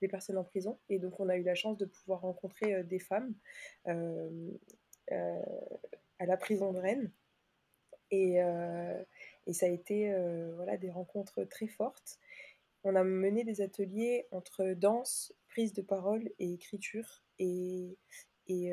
[0.00, 0.78] des personnes en prison.
[0.88, 3.34] Et donc, on a eu la chance de pouvoir rencontrer des femmes
[5.12, 5.42] euh,
[6.18, 7.10] à la prison de Rennes.
[8.10, 9.02] Et, euh,
[9.46, 12.18] et ça a été euh, voilà, des rencontres très fortes.
[12.84, 17.24] On a mené des ateliers entre danse, prise de parole et écriture.
[17.38, 17.96] Et,
[18.46, 18.72] et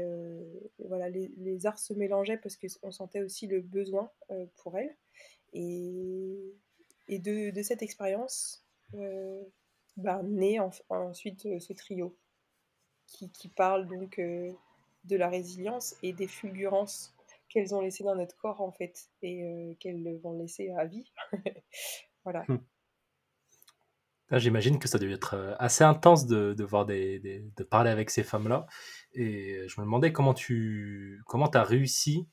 [0.80, 4.11] voilà, les, arts se mélangeaient parce qu'on sentait aussi le besoin
[4.57, 4.95] pour elles.
[5.53, 6.55] Et,
[7.07, 8.65] et de, de, cette expérience
[8.95, 9.43] euh,
[9.97, 12.15] bah, naît ensuite ce trio
[13.05, 14.19] qui, qui parle donc
[15.07, 17.13] de la résilience et des fulgurances
[17.49, 21.11] qu'elles ont laissées dans notre corps en fait et euh, qu'elles vont laisser à vie.
[22.23, 22.43] voilà.
[22.47, 22.59] Hmm.
[24.31, 28.09] J'imagine que ça devait être euh, assez intense de, de voir des, de parler avec
[28.09, 28.67] ces femmes-là.
[29.13, 32.27] Et je me demandais comment tu comment as réussi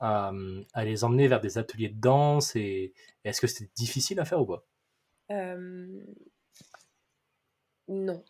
[0.00, 0.32] à,
[0.74, 2.92] à, les emmener vers des ateliers de danse et,
[3.24, 4.66] est-ce que c'était difficile à faire ou pas?
[7.88, 8.24] Non,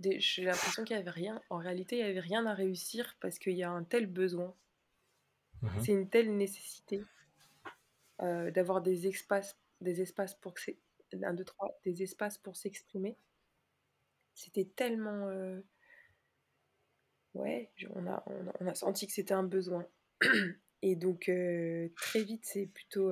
[0.00, 1.40] j'ai l'impression qu'il n'y avait rien.
[1.50, 4.54] En réalité, il n'y avait rien à réussir parce qu'il y a un tel besoin.
[5.62, 7.02] Mmh c'est une telle nécessité
[8.20, 10.54] euh, d'avoir des espaces, des espaces pour
[11.22, 13.16] un, deux, trois, des espaces pour s'exprimer.
[14.34, 15.58] C'était tellement, euh,
[17.32, 18.22] ouais, on a,
[18.60, 19.86] on a, senti que c'était un besoin.
[20.82, 23.10] Et donc euh, très vite, c'est plutôt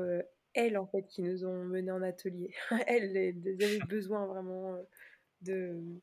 [0.52, 2.54] elles en fait qui nous ont menés en atelier.
[2.86, 4.78] elles, elles avaient besoin vraiment
[5.44, 6.00] de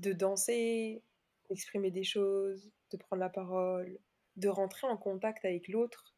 [0.00, 1.02] de danser,
[1.48, 3.98] d'exprimer des choses, de prendre la parole,
[4.36, 6.14] de rentrer en contact avec l'autre,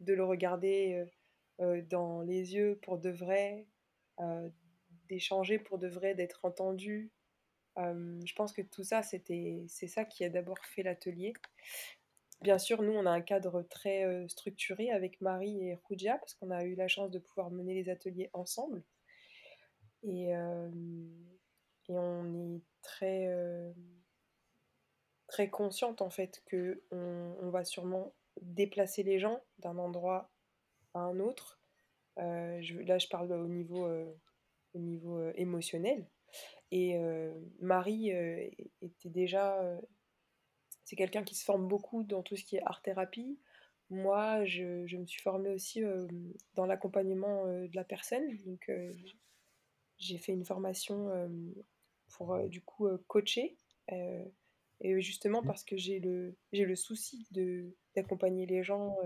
[0.00, 1.06] de le regarder euh,
[1.64, 3.66] euh, dans les yeux pour de vrai,
[4.20, 4.48] euh,
[5.08, 7.10] d'échanger pour de vrai, d'être entendu.
[7.76, 11.32] je pense que tout ça, c'était, c'est ça qui a d'abord fait l'atelier.
[12.42, 16.50] Bien sûr, nous, on a un cadre très structuré avec Marie et Roudia, parce qu'on
[16.50, 18.82] a eu la chance de pouvoir mener les ateliers ensemble.
[20.02, 20.32] Et,
[21.88, 23.72] et on est très, euh,
[25.28, 30.30] très consciente en fait que on, va sûrement déplacer les gens d'un endroit
[30.94, 31.60] à un autre.
[32.18, 34.12] Euh, là, je parle au niveau, euh,
[34.74, 36.08] au niveau émotionnel.
[36.70, 36.98] Et
[37.60, 38.08] Marie
[38.80, 39.60] était déjà.
[40.84, 43.38] c'est quelqu'un qui se forme beaucoup dans tout ce qui est art-thérapie.
[43.90, 45.82] Moi, je, je, me suis formée aussi
[46.54, 48.24] dans l'accompagnement de la personne.
[48.46, 48.70] Donc,
[49.98, 51.10] j'ai fait une formation
[52.12, 53.56] pour euh, du coup euh, coacher.
[53.90, 54.24] Euh,
[54.80, 55.46] et justement mmh.
[55.46, 58.96] parce que j'ai le, j'ai le souci de, d'accompagner les gens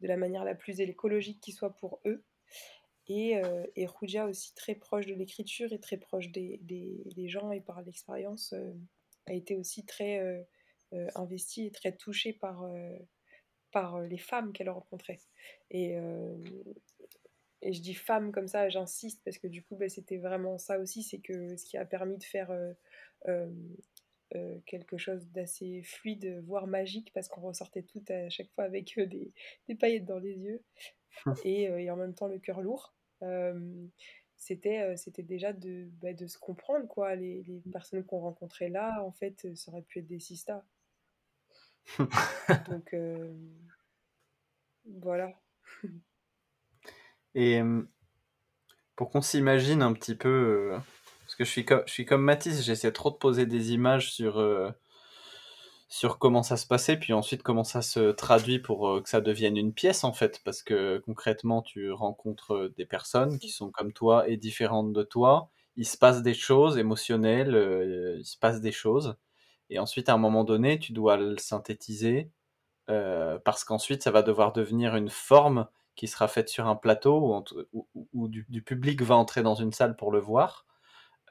[0.00, 2.24] de la manière la plus écologique qui soit pour eux.
[3.06, 3.40] Et,
[3.76, 7.60] et Roudia aussi très proche de l'écriture et très proche des, des, des gens et
[7.60, 8.54] par l'expérience
[9.26, 10.44] a été aussi très
[11.14, 12.68] investie et très touchée par,
[13.70, 15.20] par les femmes qu'elle rencontrait.
[15.70, 15.96] Et,
[17.62, 20.78] et je dis femme comme ça, j'insiste, parce que du coup, bah, c'était vraiment ça
[20.78, 22.72] aussi, c'est que ce qui a permis de faire euh,
[23.26, 23.50] euh,
[24.36, 28.98] euh, quelque chose d'assez fluide, voire magique, parce qu'on ressortait tout à chaque fois avec
[28.98, 29.32] des,
[29.68, 30.62] des, paillettes dans les yeux,
[31.44, 32.94] et, et, en même temps le cœur lourd.
[34.36, 37.16] c'était c'était déjà de, bah, de se comprendre, quoi.
[37.16, 40.64] Les, les personnes qu'on rencontrait là, en fait, ça aurait pu être des sistas.
[42.68, 42.94] Donc,
[44.84, 45.32] voilà.
[47.34, 47.60] Et
[48.96, 50.72] pour qu'on s'imagine un petit peu,
[51.22, 54.42] parce que je suis, je suis comme j'essaie trop de poser des images sur,
[55.88, 59.56] sur comment ça se passait, puis ensuite comment ça se traduit pour que ça devienne
[59.56, 64.28] une pièce en fait, parce que concrètement tu rencontres des personnes qui sont comme toi
[64.28, 69.16] et différentes de toi, il se passe des choses émotionnelles, il se passe des choses,
[69.70, 72.30] et ensuite à un moment donné tu dois le synthétiser,
[72.86, 75.68] parce qu'ensuite ça va devoir devenir une forme
[75.98, 77.42] qui sera faite sur un plateau
[78.12, 80.64] où, du, public va entrer dans une salle pour le voir.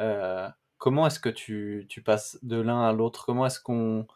[0.01, 3.25] Euh, comment est-ce que tu, passes de l'un à l'autre?
[3.25, 4.07] Comment est-ce qu'on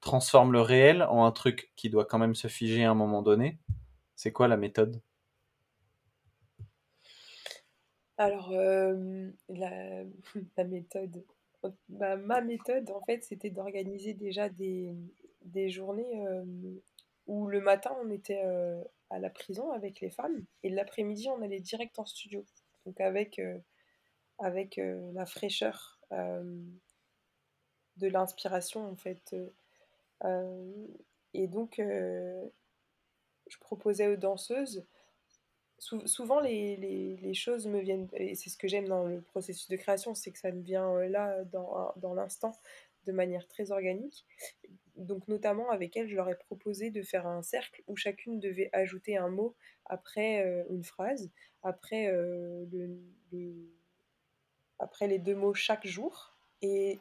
[0.00, 3.22] transforme le réel en un truc qui doit quand même se figer à un moment
[3.22, 3.60] donné?
[4.16, 5.00] C'est quoi la méthode?
[8.16, 10.02] Alors, euh, la,
[10.64, 11.24] méthode.
[11.88, 14.92] Bah, ma méthode, en fait, c'était d'organiser déjà des,
[15.44, 16.44] des journées euh,
[17.30, 21.42] où le matin, on était euh, à la prison avec les femmes et l'après-midi, on
[21.42, 22.44] allait direct en studio.
[22.86, 23.40] Donc, avec,
[24.38, 29.36] avec la fraîcheur de l'inspiration, en fait.
[31.34, 34.86] et donc, je proposais aux danseuses
[35.80, 39.68] souvent les, les, les, choses me viennent, et c'est ce que j'aime dans le processus
[39.68, 42.52] de création, c'est que ça me vient euh, là, dans, dans l'instant,
[43.06, 44.26] de manière très organique.
[45.00, 48.70] Donc notamment avec elle, je leur ai proposé de faire un cercle où chacune devait
[48.72, 49.54] ajouter un mot
[49.86, 51.30] après euh, une phrase,
[51.62, 52.64] après, euh,
[53.32, 53.70] le,
[54.78, 56.36] après les deux mots chaque jour.
[56.62, 57.00] Et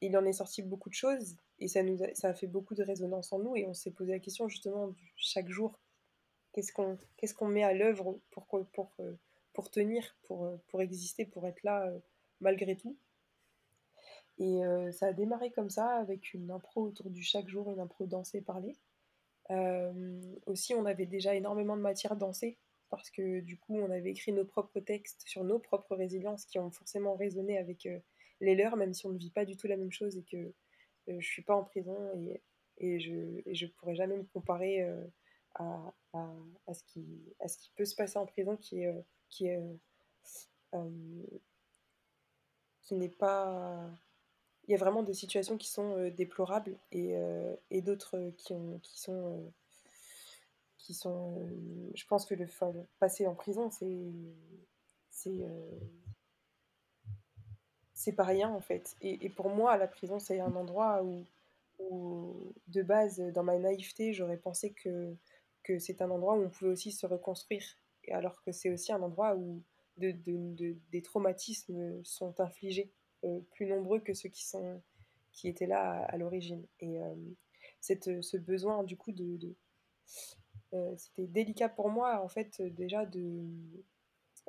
[0.00, 2.74] il en est sorti beaucoup de choses, et ça, nous a, ça a fait beaucoup
[2.74, 5.78] de résonance en nous, et on s'est posé la question justement chaque jour,
[6.56, 9.12] Qu'est-ce qu'on met à l'œuvre pour, pour, euh,
[9.70, 11.92] tenir, pour, exister, pour être là
[12.40, 12.96] malgré tout
[14.38, 14.60] Et
[14.92, 18.42] ça a démarré comme ça, avec une impro autour du chaque jour, une impro dansée,
[18.42, 18.76] parler.
[20.46, 22.58] aussi, on avait déjà énormément de matière dansée,
[22.90, 26.58] parce que du coup, on avait écrit nos propres textes sur nos propres résiliences qui
[26.58, 27.88] ont forcément résonné avec
[28.40, 30.52] les leurs, même si on ne vit pas du tout la même chose et que
[31.08, 32.42] je suis pas en prison et,
[32.78, 34.86] et je ne je pourrais jamais me comparer
[35.54, 38.94] à, à, ce qui, à ce qui peut se passer en prison qui est,
[39.30, 39.48] qui
[40.74, 41.22] euh,
[42.82, 43.90] qui n'est pas
[44.66, 48.52] il y a vraiment des situations qui sont euh, déplorables et, euh, et d'autres qui,
[48.52, 49.52] ont, qui sont
[50.78, 51.48] qui sont
[51.94, 52.46] je pense que le,
[52.98, 54.12] passer en prison c'est
[55.10, 55.46] c'est
[57.94, 58.94] c'est pas rien en fait.
[59.00, 61.24] Et, pour moi la prison c'est un endroit où,
[61.80, 65.16] où de base dans ma naïveté j'aurais pensé que
[65.64, 67.64] que c'est un endroit où on pouvait aussi se reconstruire,
[68.12, 69.62] alors que c'est aussi un endroit où
[69.96, 72.95] de, de, des traumatismes sont infligés, euh,
[73.52, 74.82] plus nombreux que ceux qui, sont,
[75.32, 76.66] qui étaient là à, l'origine.
[76.80, 77.14] Et euh,
[77.80, 79.54] cette, ce besoin, du coup, de...
[80.72, 83.44] euh, c'était délicat pour moi, en fait, déjà de,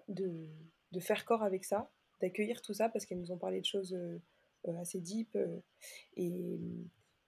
[0.08, 0.48] de,
[0.92, 3.98] de faire corps avec ça, d'accueillir tout ça, parce qu'elles nous ont parlé de choses
[4.80, 5.38] assez deep,
[6.16, 6.60] et,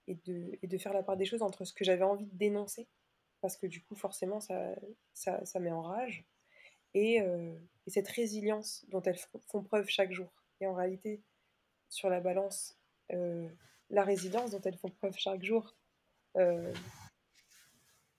[0.06, 2.36] et, de, et de faire la part des choses entre ce que j'avais envie de
[2.36, 2.88] dénoncer
[3.40, 4.74] parce que du coup, forcément, ça,
[5.14, 6.24] ça, ça met en rage.
[6.96, 10.30] Euh, et, cette résilience dont elles font preuve chaque jour.
[10.60, 11.22] Et en réalité,
[11.90, 12.78] sur la balance,
[13.12, 13.46] euh,
[13.90, 15.76] la résilience dont elles font preuve chaque jour
[16.36, 16.72] euh,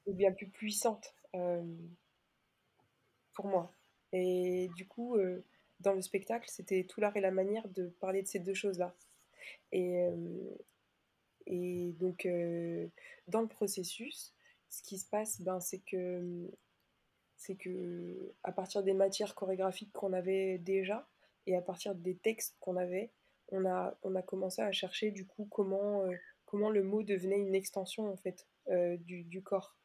[0.05, 1.15] est bien plus puissante
[3.33, 3.73] pour moi.
[4.11, 5.17] Et du coup,
[5.79, 8.93] dans le spectacle, c'était tout l'art et la manière de parler de ces deux choses-là.
[9.71, 10.05] Et,
[11.47, 12.27] et donc,
[13.29, 14.33] dans le processus,
[14.67, 16.51] ce qui se passe, ben, c'est que
[17.41, 21.09] c'est que à partir des matières chorégraphiques qu'on avait déjà
[21.47, 23.11] et à partir des textes qu'on avait,
[23.51, 27.39] on a, on a commencé à chercher du coup comment, euh, comment le mot devenait
[27.39, 29.75] une extension en fait euh, du, du, corps.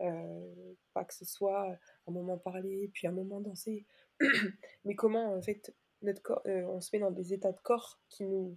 [0.00, 3.84] Euh, pas que ce soit un moment parlé puis un moment dansé,
[4.84, 8.24] mais comment en fait notre corps, on se met dans des états de corps qui
[8.24, 8.56] nous,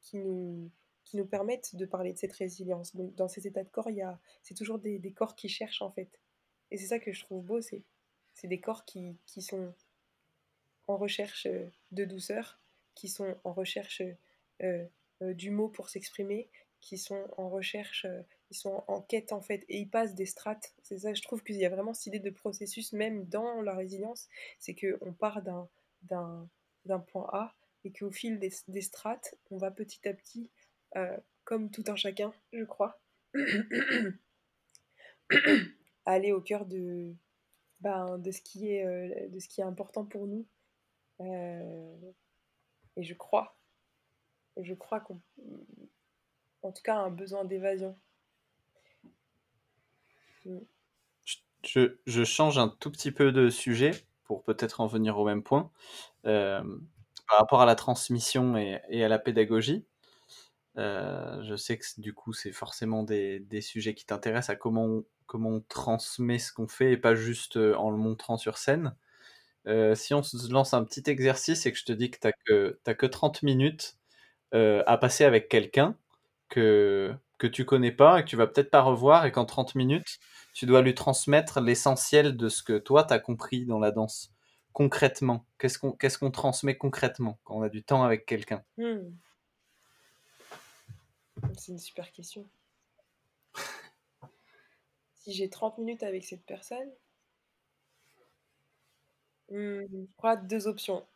[0.00, 0.70] qui nous,
[1.04, 2.94] qui nous permettent de parler de cette résilience.
[2.96, 4.04] Donc dans ces états de corps, il
[4.42, 6.10] c'est toujours des, des, corps qui cherchent en fait.
[6.72, 7.84] Et c'est ça que je trouve beau, c'est,
[8.34, 9.72] c'est des corps qui, qui, sont
[10.88, 11.46] en recherche
[11.92, 12.58] de douceur,
[12.94, 14.02] qui sont en recherche
[14.62, 14.84] euh,
[15.22, 16.48] euh, du mot pour s'exprimer,
[16.80, 20.26] qui sont en recherche, euh, ils sont en quête en fait, et ils passent des
[20.26, 20.74] strates.
[20.82, 23.74] C'est ça, je trouve qu'il y a vraiment cette idée de processus même dans la
[23.74, 24.28] résilience,
[24.58, 25.68] c'est qu'on part d'un,
[27.06, 30.50] point A et qu'au fil des, strates, on va petit à petit
[31.44, 33.00] comme tout un chacun, je crois,
[36.06, 37.14] aller au cœur de,
[37.80, 40.46] ben, de, ce qui est, de ce qui est important pour nous.
[42.96, 43.56] Et je crois,
[44.60, 45.20] je crois qu'on,
[46.62, 47.96] en tout cas, un besoin d'évasion.
[51.62, 53.92] Je, change un tout petit peu de sujet
[54.24, 55.70] pour peut-être en venir au même point.
[56.26, 56.62] Euh,
[57.28, 59.86] par rapport à la transmission et, à la pédagogie,
[60.76, 65.04] euh, je sais que du coup, c'est forcément des, sujets qui t'intéressent à comment on,
[65.26, 68.94] comment on transmet ce qu'on fait et pas juste euh, en le montrant sur scène.
[69.66, 72.32] Euh, si on se lance un petit exercice et que je te dis que tu
[72.46, 73.96] que, as que 30 minutes
[74.54, 75.96] euh, à passer avec quelqu'un
[76.48, 79.74] que, que tu connais pas et que tu vas peut-être pas revoir et qu'en 30
[79.74, 80.18] minutes,
[80.52, 84.32] tu dois lui transmettre l'essentiel de ce que toi, tu as compris dans la danse.
[84.72, 88.62] Concrètement, qu'est-ce qu'on transmet concrètement quand on a du temps avec quelqu'un?
[88.76, 88.98] Mmh.
[91.56, 92.46] c'est une super question.
[95.14, 96.90] si j'ai 30 minutes avec cette personne,
[99.50, 101.06] hmm, je crois deux options.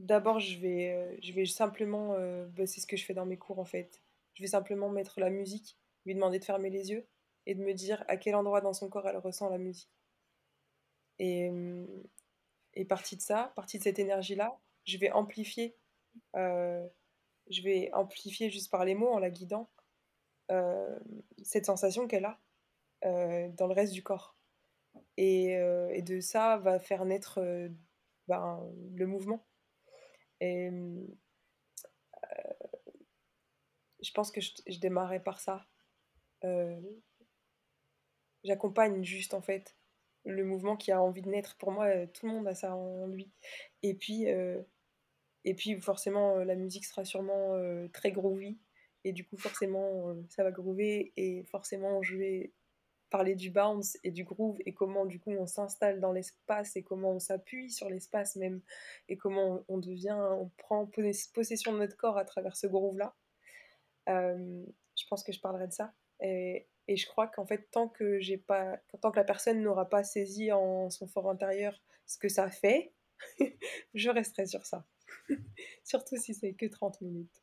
[0.00, 3.26] D'abord, je vais, euh, je vais simplement, euh, bah, c'est ce que je fais dans
[3.26, 4.00] mes cours en fait.
[4.34, 5.76] Je vais simplement mettre la musique,
[6.06, 7.06] lui demander de fermer les yeux
[7.46, 9.90] et de me dire à quel endroit dans son corps elle ressent la musique.
[11.18, 11.86] Et, hmm,
[12.74, 15.76] et partie de ça, partie de cette énergie-là, je vais amplifier,
[16.36, 16.86] euh,
[17.50, 19.70] je vais amplifier juste par les mots en la guidant
[21.44, 22.40] cette sensation qu'elle a
[23.02, 24.34] dans le reste du corps.
[25.22, 27.40] Et, et, de ça va faire naître
[28.26, 28.58] ben,
[28.94, 29.46] le mouvement.
[30.40, 30.70] Et
[34.02, 35.66] je pense que je, je démarrais par ça.
[38.44, 39.76] J'accompagne juste en fait
[40.24, 41.54] le mouvement qui a envie de naître.
[41.58, 43.30] Pour moi, tout le monde a ça en lui.
[43.82, 47.58] Et puis, et puis forcément, la musique sera sûrement
[47.92, 48.58] très groovy.
[49.04, 51.12] Et du coup, forcément, ça va groover.
[51.18, 52.54] Et forcément, je vais
[53.10, 56.82] parler du bounce et du groove et comment du coup on s'installe dans l'espace et
[56.82, 58.60] comment on s'appuie sur l'espace même
[59.08, 60.88] et comment on devient, on prend
[61.34, 63.14] possession de notre corps à travers ce groove-là.
[64.08, 64.64] Euh,
[64.96, 65.92] je pense que je parlerai de ça.
[66.20, 69.88] Et, et je crois qu'en fait, tant que j'ai pas, tant que la personne n'aura
[69.88, 72.92] pas saisi en son fort intérieur ce que ça fait,
[73.94, 74.84] je resterai sur ça.
[75.84, 77.42] Surtout si c'est que 30 minutes.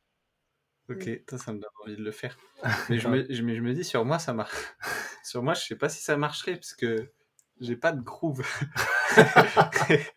[0.90, 2.38] Ok, ça, ça me donne envie de le faire.
[2.90, 4.56] Mais je me, je, je me dis, sur moi, ça marche.
[5.28, 7.12] Sur moi, je sais pas si ça marcherait, parce que
[7.60, 8.46] j'ai pas de groove.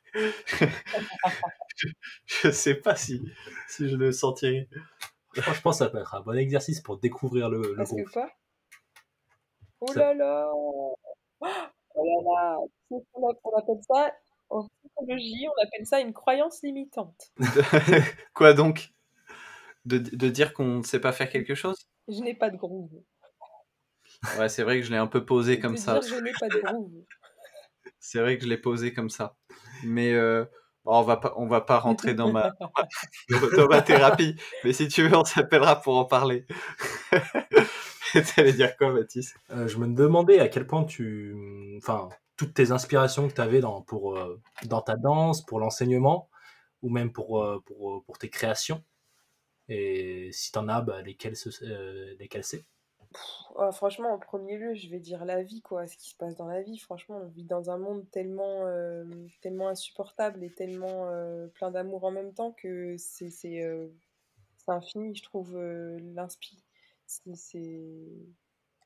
[2.27, 3.21] je sais pas si,
[3.69, 4.69] si je le sentirais.
[5.35, 8.05] Franchement, ça peut être un bon exercice pour découvrir le, le Parce groove.
[8.05, 8.31] que quoi?
[9.81, 10.97] Oh là là Oh
[11.97, 12.59] là là
[12.91, 14.13] on appelle ça,
[14.49, 17.33] en psychologie, on appelle ça une croyance limitante.
[18.35, 18.93] Quoi donc?
[19.87, 21.89] De, de dire qu'on ne sait pas faire quelque chose?
[22.09, 23.03] Je n'ai pas de groove.
[24.39, 26.01] Ouais, c'est vrai que je l'ai un peu posé comme ça.
[28.03, 29.37] C'est vrai que je l'ai posé comme ça.
[29.85, 30.45] Mais euh,
[30.85, 32.53] on va pas, on va pas rentrer dans ma,
[33.57, 34.37] dans ma, thérapie.
[34.65, 36.47] Mais si tu veux, on s'appellera pour en parler.
[38.35, 41.77] T'allais dire quoi, Mathis Euh, je me demandais à quel point tu.
[41.79, 42.09] Enfin,
[42.41, 46.31] toutes tes inspirations que tu avais dans, pour, euh, dans ta danse, pour l'enseignement,
[46.81, 48.83] ou même pour, euh, pour, pour tes créations.
[49.69, 52.65] Et si t'en as, bah, lesquelles, euh, lesquelles c'est?
[53.73, 56.47] Franchement, en premier lieu, je vais dire la vie, quoi, ce qui se passe dans
[56.47, 56.79] la vie.
[56.79, 59.05] Franchement, on vit dans un monde tellement, euh,
[59.43, 63.89] tellement insupportable et tellement euh, plein d'amour en même temps que c'est c'est euh,
[64.59, 66.63] c'est infini, je trouve, l'inspi.
[67.07, 67.61] C'est,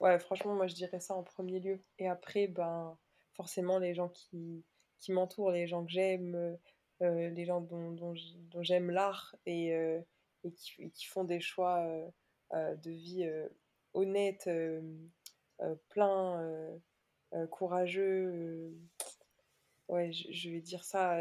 [0.01, 1.81] Ouais, franchement, moi, je dirais ça en premier lieu.
[1.99, 2.97] Et après, ben,
[3.35, 4.64] forcément, les gens qui,
[4.99, 6.59] qui m'entourent, les gens que j'aime,
[7.01, 9.68] les gens dont, dont j'aime l'art et,
[10.45, 11.87] et, qui, font des choix
[12.53, 13.29] de vie
[14.47, 14.80] euh,
[17.32, 18.72] euh, courageux.
[19.88, 21.18] ouais, je, vais dire ça.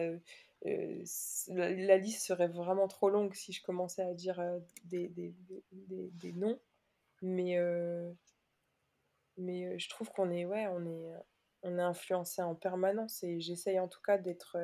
[0.64, 4.42] la, liste serait vraiment trop longue si je commençais à dire
[4.86, 5.34] des,
[6.36, 6.60] noms.
[7.22, 7.56] Mais,
[9.38, 11.14] je trouve qu'on est, ouais, on est,
[11.64, 14.58] on est influencé en permanence et j'essaye en tout cas d'être,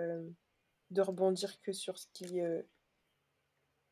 [0.92, 2.40] de rebondir que sur ce qui,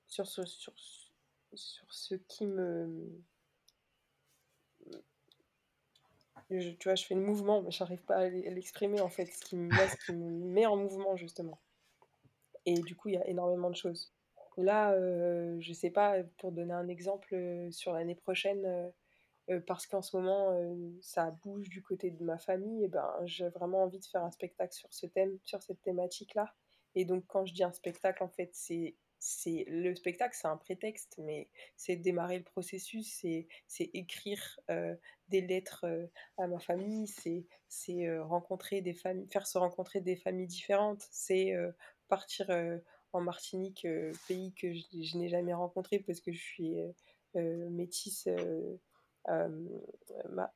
[0.07, 3.21] sur, ce- sur ce qui me,
[6.49, 9.09] je- tu vois, je fais le mouvement, mais j'arrive pas à l'e- à l'exprimer en
[9.09, 11.59] fait, ce qui me, ce qui me met en mouvement justement.
[12.65, 14.13] Et du coup, il y a énormément de choses.
[14.57, 18.65] Là, euh, je sais pas, pour donner un exemple euh, sur l'année prochaine,
[19.51, 20.57] euh, parce qu'en ce moment,
[21.01, 24.31] ça bouge du côté de ma famille, et ben, j'ai vraiment envie de faire un
[24.31, 26.53] spectacle sur ce thème, sur cette thématique-là.
[26.95, 30.57] Et donc, quand je dis un spectacle, en fait, c'est c'est le spectacle, c'est un
[30.57, 33.07] prétexte, mais c'est démarrer le processus,
[33.67, 34.95] c'est écrire euh,
[35.29, 36.07] des lettres euh,
[36.37, 41.53] à ma famille, c'est euh, rencontrer des familles, faire se rencontrer des familles différentes, c'est
[42.07, 42.49] partir
[43.13, 43.87] en Martinique,
[44.27, 46.77] pays que je, n'ai jamais rencontré parce que je suis
[47.35, 48.27] métisse
[50.29, 50.53] Ma-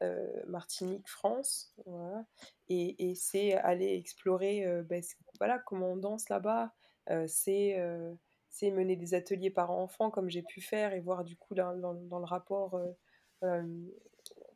[0.47, 2.25] Martinique, France, voilà.
[2.69, 5.03] Et, et c'est aller explorer ben,
[5.39, 6.71] voilà, comment on danse là-bas,
[7.27, 7.77] c'est
[8.51, 12.19] c'est mener des ateliers parents-enfants comme j'ai pu faire et voir du coup dans, dans-
[12.19, 12.91] le rapport euh,
[13.43, 13.65] euh,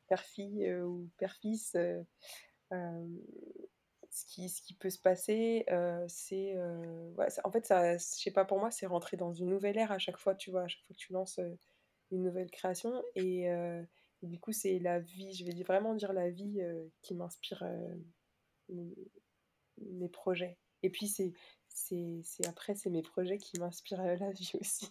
[0.08, 1.76] père-fille euh, ou père-fils
[4.10, 5.66] ce qui, ce qui peut se passer,
[6.08, 6.56] c'est...
[7.18, 9.92] ouais, en fait, ça, je sais pas, pour moi, c'est rentrer dans une nouvelle ère
[9.92, 11.40] à chaque fois, tu vois, à chaque fois que tu lances
[12.12, 13.04] une nouvelle création.
[13.16, 13.48] Et,
[14.22, 16.62] du coup, c'est la vie, je vais vraiment dire la vie
[17.02, 17.64] qui m'inspire
[18.70, 18.96] mes,
[19.78, 20.58] mes projets.
[20.84, 21.34] Et puis, c'est,
[21.76, 24.90] c'est, après, c'est mes projets qui m'inspirent euh, la vie aussi.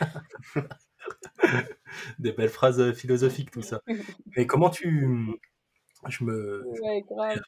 [2.18, 3.82] Des belles phrases philosophiques, tout ça.
[4.36, 5.08] Mais comment tu.
[6.08, 6.64] Je me.
[6.82, 7.40] Ouais, grave.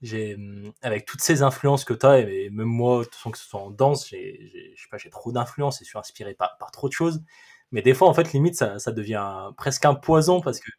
[0.00, 0.38] J'ai,
[0.80, 3.70] avec toutes ces influences que tu as, et même moi, sans que ce soit en
[3.70, 6.88] danse, j'ai, je sais pas, j'ai trop d'influence et je suis inspiré par, par trop
[6.88, 7.22] de choses.
[7.70, 10.70] Mais des fois, en fait, limite, ça, ça devient presque un poison parce que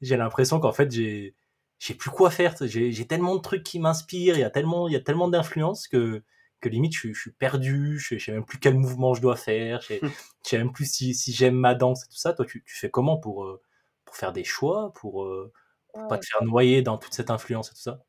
[0.00, 1.34] j'ai l'impression qu'en fait, j'ai,
[1.78, 2.54] j'ai plus quoi faire.
[2.60, 5.88] J'ai, tellement de trucs qui m'inspirent, il y a tellement, il y a tellement d'influences
[5.88, 6.22] que,
[6.60, 9.36] que limite, je, je suis perdu, je, je, sais même plus quel mouvement je dois
[9.36, 10.08] faire, je, je
[10.42, 12.32] sais même plus si, si j'aime ma danse et tout ça.
[12.32, 13.60] Toi, tu, tu fais comment pour, euh,
[14.04, 15.52] pour faire des choix, pour, euh,
[15.92, 18.04] pour pas te faire noyer dans toute cette influence et tout ça?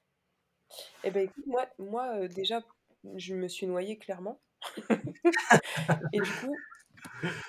[1.03, 2.61] Eh ben écoute, moi, moi euh, déjà,
[3.15, 4.39] je me suis noyée clairement.
[6.13, 6.55] et du coup,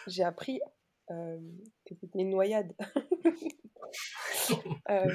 [0.07, 0.61] j'ai appris
[1.11, 1.39] euh,
[1.85, 2.73] que c'était une noyade.
[4.91, 5.15] euh,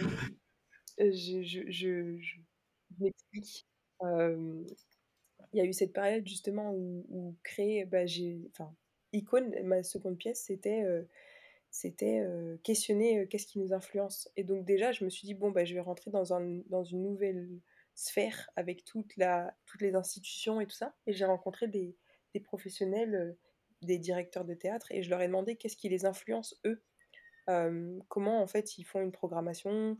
[0.97, 2.17] je, je,
[2.99, 3.65] m'explique.
[4.01, 8.75] Il y a eu cette période justement où, créer, bah, j'ai, enfin,
[9.15, 11.03] Icône, ma seconde pièce, c'était euh,
[11.71, 14.29] c'était euh, questionner euh, qu'est-ce qui nous influence.
[14.35, 16.83] Et donc déjà, je me suis dit, bon, bah, je vais rentrer dans, un, dans
[16.83, 17.49] une nouvelle
[17.95, 20.95] sphère avec toute la, toutes les institutions et tout ça.
[21.07, 21.95] Et j'ai rencontré des,
[22.33, 23.37] des professionnels,
[23.81, 26.81] des directeurs de théâtre, et je leur ai demandé qu'est-ce qui les influence, eux.
[28.07, 29.97] comment, en fait, ils font une programmation,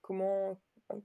[0.00, 0.58] comment,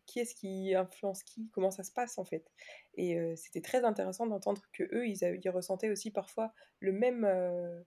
[0.05, 2.51] qui est-ce qui influence qui, comment ça se passe en fait?
[2.95, 7.81] Et euh, c'était très intéressant d'entendre que eux, ils, ressentaient aussi parfois le même, euh,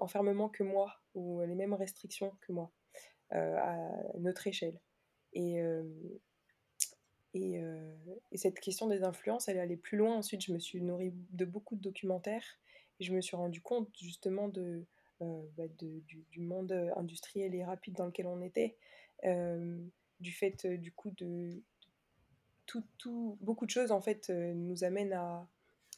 [0.00, 2.72] enfermement que moi, ou les mêmes restrictions que moi,
[3.32, 4.80] euh, à notre échelle.
[5.34, 5.62] Et,
[7.34, 7.60] et,
[8.32, 10.16] et, cette question des influences, elle est allée plus loin.
[10.16, 12.44] Ensuite, je me suis nourrie de beaucoup de documentaires,
[13.00, 14.48] et je me suis rendu compte justement
[15.18, 18.76] bah, du, monde industriel et rapide dans lequel on était
[20.22, 21.62] du fait euh, du coup de,
[22.64, 25.46] tout, tout, beaucoup de choses en fait euh, nous amènent à,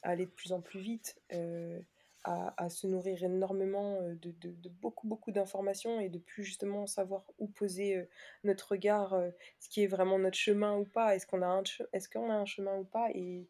[0.03, 1.81] aller de plus en plus vite, euh,
[2.25, 4.35] à, se nourrir énormément de,
[4.81, 8.09] beaucoup beaucoup d'informations et de plus justement savoir où poser
[8.45, 9.15] notre regard,
[9.61, 11.63] ce qui est vraiment notre chemin ou pas, est-ce qu'on a un
[11.93, 13.11] est-ce qu'on a un chemin ou pas?
[13.15, 13.47] Et,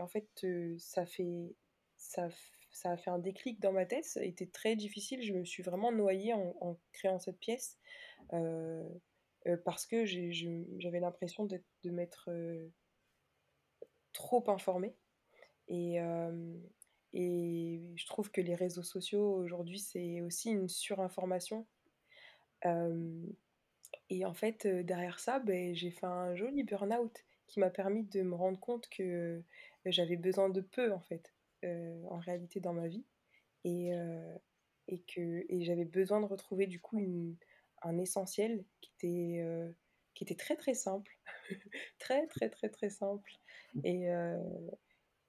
[0.00, 0.46] en fait
[0.78, 1.56] ça fait
[1.96, 2.28] ça
[2.70, 4.20] ça a fait un déclic dans ma tête, ça
[4.52, 7.78] très difficile, je me suis vraiment noyée en créant cette pièce.
[8.32, 8.88] Euh,
[9.46, 12.68] euh, parce que j'avais l'impression de m'être euh,
[14.12, 14.96] trop informée.
[15.68, 15.98] Et,
[17.12, 21.66] je trouve que les réseaux sociaux aujourd'hui, c'est aussi une surinformation.
[24.10, 28.22] et en fait, derrière ça, ben, j'ai fait un joli burn-out qui m'a permis de
[28.22, 29.42] me rendre compte que
[29.84, 33.04] j'avais besoin de peu, en fait, en réalité, dans ma vie.
[33.64, 33.92] Et,
[34.88, 37.36] et que et j'avais besoin de retrouver, du coup, une,
[37.84, 39.70] un essentiel qui était, euh,
[40.14, 41.16] qui était très très simple,
[41.98, 43.30] très très très très simple.
[43.84, 44.38] Et, euh,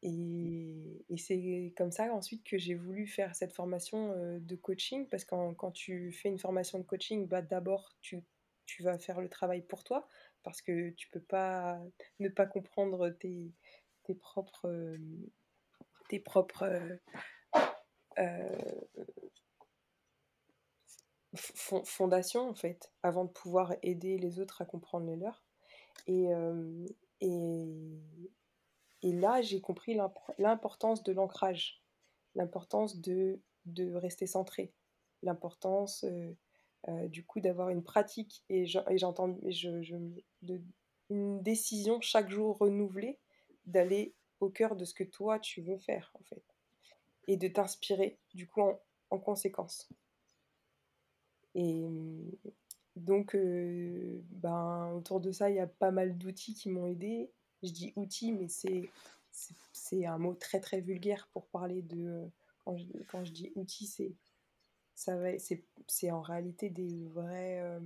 [0.02, 5.08] et, et c'est comme ça ensuite que j'ai voulu faire cette formation euh, de coaching,
[5.08, 8.24] parce que quand, tu fais une formation de coaching, bah, d'abord tu,
[8.66, 10.08] tu vas faire le travail pour toi,
[10.44, 11.82] parce que tu peux pas
[12.20, 13.52] ne pas comprendre tes,
[14.04, 14.98] tes propres,
[16.10, 17.00] tes propres
[21.36, 25.44] fondation, en fait, avant de pouvoir aider les autres à comprendre les leurs.
[26.08, 26.86] Et, euh,
[27.22, 29.98] et, là, j'ai compris
[30.38, 31.82] l'importance de l'ancrage,
[32.36, 34.74] l'importance de, de rester centré,
[35.24, 36.36] l'importance euh,
[36.88, 39.70] euh, du coup d'avoir une pratique et j'entends je,
[41.10, 43.20] une décision chaque jour renouvelée
[43.66, 46.44] d'aller au cœur de ce que toi tu veux faire en fait
[47.28, 48.62] et de t'inspirer du coup
[49.10, 49.90] en conséquence.
[51.56, 51.86] Et
[52.98, 57.32] donc, euh, ben, autour de ça, il y a pas mal d'outils qui m'ont aidé.
[57.64, 62.30] Je dis outils, mais c'est, un mot très très vulgaire pour parler de.
[62.66, 62.76] Quand
[63.24, 63.88] je, dis outils,
[64.96, 67.80] c'est en réalité des vrais, euh,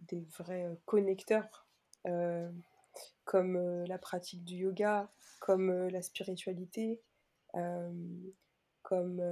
[0.00, 1.66] des vrais connecteurs,
[2.06, 2.50] euh,
[3.24, 7.00] comme la pratique du yoga, comme la spiritualité
[8.90, 9.22] comme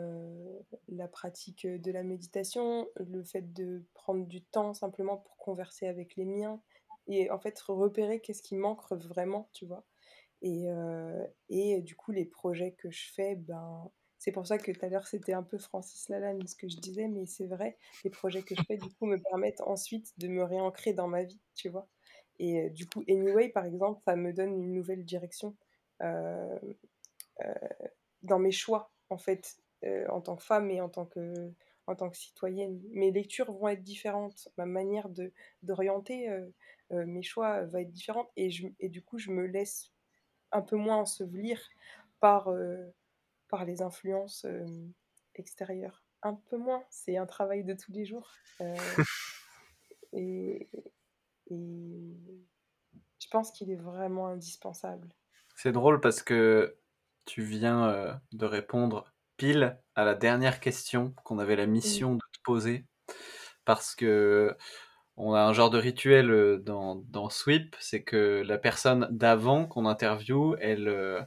[0.89, 6.15] la pratique de la méditation, le fait de prendre du temps simplement pour converser avec
[6.17, 6.63] les miens
[7.09, 9.85] et en fait repérer qu'est-ce qui manque vraiment, tu vois.
[10.43, 10.67] Et,
[11.49, 14.89] et du coup, les projets que je fais, ben, c'est pour ça que tout à
[14.89, 18.43] l'heure c'était un peu Francis Lalanne ce que je disais, mais c'est vrai, les projets
[18.43, 21.69] que je fais du coup me permettent ensuite de me réancrer dans ma vie, tu
[21.69, 21.89] vois.
[22.39, 25.57] Et du coup, Anyway, par exemple, ça me donne une nouvelle direction
[28.23, 31.53] dans mes choix en fait, euh, en tant que femme et en tant que,
[31.87, 32.83] en tant que citoyenne.
[32.91, 35.33] Mes lectures vont être différentes, ma manière de,
[35.63, 36.47] d'orienter euh,
[36.93, 39.93] euh, mes choix va être différente et, je, et du coup, je me laisse
[40.51, 41.61] un peu moins ensevelir
[42.21, 42.51] par,
[43.49, 44.47] par les influences
[45.35, 46.03] extérieures.
[46.23, 46.83] un peu moins.
[46.91, 48.33] C'est un travail de tous les jours.
[50.15, 50.69] et,
[51.51, 52.17] et
[53.19, 55.09] je pense qu'il est vraiment indispensable.
[55.55, 56.79] C'est drôle parce que
[57.29, 62.41] tu viens de répondre pile à la dernière question qu'on avait la mission de te
[62.43, 62.87] poser.
[63.65, 64.57] Parce que
[65.17, 69.85] on a un genre de rituel dans, dans Sweep, c'est que la personne d'avant qu'on
[69.85, 71.27] interviewe, elle,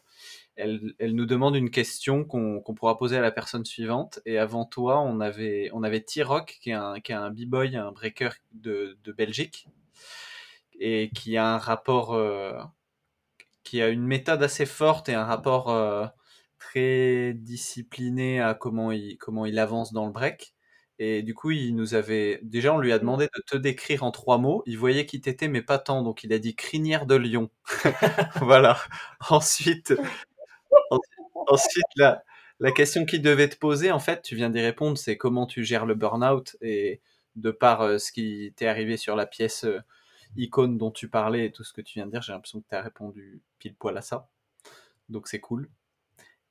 [0.55, 4.19] elle, elle, nous demande une question qu'on pourra poser à la personne suivante.
[4.25, 8.29] Et avant toi, on avait, on avait T-Rock, qui est un, un b-boy, un breaker
[8.53, 9.67] de, de, Belgique,
[10.79, 12.15] et qui a un rapport,
[13.63, 16.11] qui a une méthode assez forte et un rapport
[16.59, 20.53] très discipliné à comment il, comment il avance dans le break.
[20.99, 22.39] Et du coup, il nous avait.
[22.43, 24.61] Déjà, on lui a demandé de te décrire en trois mots.
[24.67, 26.03] Il voyait qui t'étais, mais pas tant.
[26.03, 27.49] Donc, il a dit crinière de lion.
[28.41, 28.77] voilà.
[29.29, 29.95] Ensuite,
[31.47, 32.23] ensuite la,
[32.59, 35.63] la question qu'il devait te poser, en fait, tu viens d'y répondre c'est comment tu
[35.63, 36.55] gères le burn-out.
[36.61, 37.01] Et
[37.35, 39.79] de par euh, ce qui t'est arrivé sur la pièce euh,
[40.35, 42.67] icône dont tu parlais et tout ce que tu viens de dire, j'ai l'impression que
[42.69, 44.29] tu as répondu pile poil à ça.
[45.09, 45.69] Donc, c'est cool.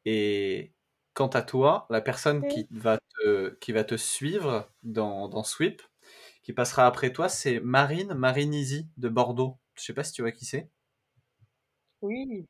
[0.04, 0.72] Et
[1.14, 5.82] quant à toi, la personne qui va te, qui va te suivre dans, dans Sweep,
[6.42, 9.58] qui passera après toi, c'est Marine, Marine Easy de Bordeaux.
[9.74, 10.70] Je sais pas si tu vois qui c'est.
[12.02, 12.46] Oui,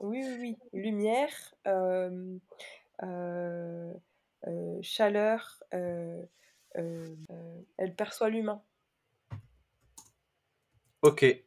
[0.00, 2.38] oui, oui, Lumière, euh,
[3.02, 3.92] euh,
[4.46, 6.28] euh, chaleur, elle
[7.96, 8.62] perçoit l'humain.
[11.04, 11.44] Ok.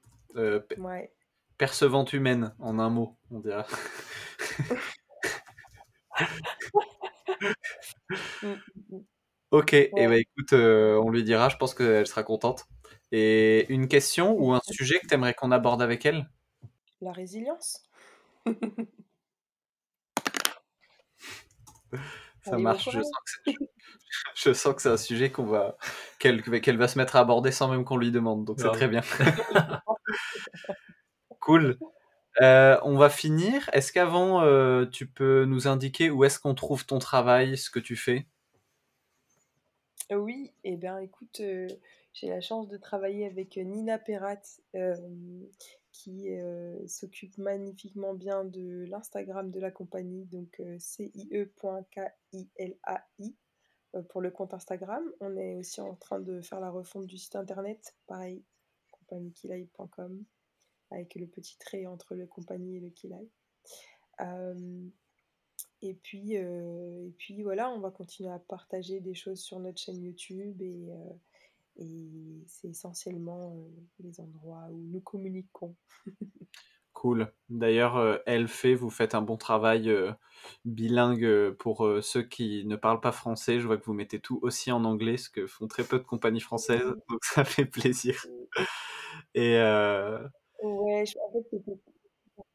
[1.58, 3.42] Percevante humaine, en un mot, on.
[8.42, 8.58] Mm, mm,
[8.90, 9.00] mm.
[9.52, 12.66] ok, et eh ben, écoute, euh, on lui dira, je pense qu'elle sera contente.
[13.12, 16.30] Et une question ou un sujet que tu aimerais qu'on aborde avec elle?
[17.02, 17.84] La résilience.
[22.50, 22.90] Ça marche,
[24.36, 25.78] je sens, que c'est un sujet qu'on va
[26.20, 29.02] qu'elle va se mettre à aborder sans même qu'on lui demande, donc c'est très bien.
[31.40, 31.78] cool.
[32.42, 33.70] Euh, on va finir.
[33.74, 37.80] Est-ce qu'avant, euh, tu peux nous indiquer où est-ce qu'on trouve ton travail, ce que
[37.80, 38.28] tu fais?
[40.12, 41.68] Oui, et eh bien écoute, euh,
[42.14, 44.42] j'ai la chance de travailler avec Nina Perrat
[45.98, 46.30] qui
[46.88, 51.50] s'occupe magnifiquement bien de l'Instagram de la compagnie, donc cie.kilai
[54.10, 55.04] pour le compte Instagram.
[55.20, 58.44] On est aussi en train de faire la refonte du site internet, pareil,
[58.92, 60.26] compagniekilai.com
[60.92, 63.30] avec le petit trait entre le compagnie et le Kilai.
[64.22, 64.88] Euh,
[65.82, 69.80] et puis, euh, et puis voilà, on va continuer à partager des choses sur notre
[69.80, 71.14] chaîne YouTube et, euh,
[71.78, 73.56] et c'est essentiellement
[74.00, 75.76] les endroits où nous communiquons.
[76.94, 77.32] Cool.
[77.50, 79.94] D'ailleurs, elle fait, vous faites un bon travail
[80.66, 83.60] bilingue pour ceux qui ne parlent pas français.
[83.60, 86.04] Je vois que vous mettez tout aussi en anglais, ce que font très peu de
[86.04, 88.26] compagnies françaises, donc ça fait plaisir.
[89.36, 89.60] Et,
[90.64, 91.62] Ouais, en fait,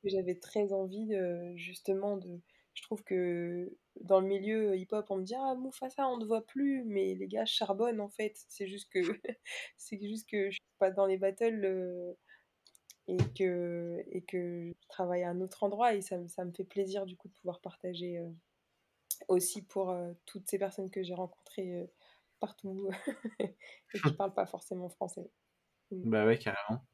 [0.03, 1.13] j'avais très envie,
[1.55, 2.41] justement de
[2.75, 6.47] je trouve que dans le milieu hip-hop, on me dit: «Ah Mufasa, on ne voit
[6.47, 8.35] plus», mais les gars charbonnent en fait.
[8.49, 9.01] C'est juste que
[9.77, 12.17] c'est juste que je suis pas dans les battles,
[13.09, 16.53] et que et que je travaille à un autre endroit et ça me ça me
[16.53, 18.21] fait plaisir du coup de pouvoir partager,
[19.29, 19.97] aussi pour,
[20.27, 21.89] toutes ces personnes que j'ai rencontrées,
[22.41, 22.89] partout
[23.41, 23.57] et
[23.95, 25.31] qui parlent pas forcément français.
[25.91, 26.11] Mmh.
[26.11, 26.85] Bah ouais, carrément.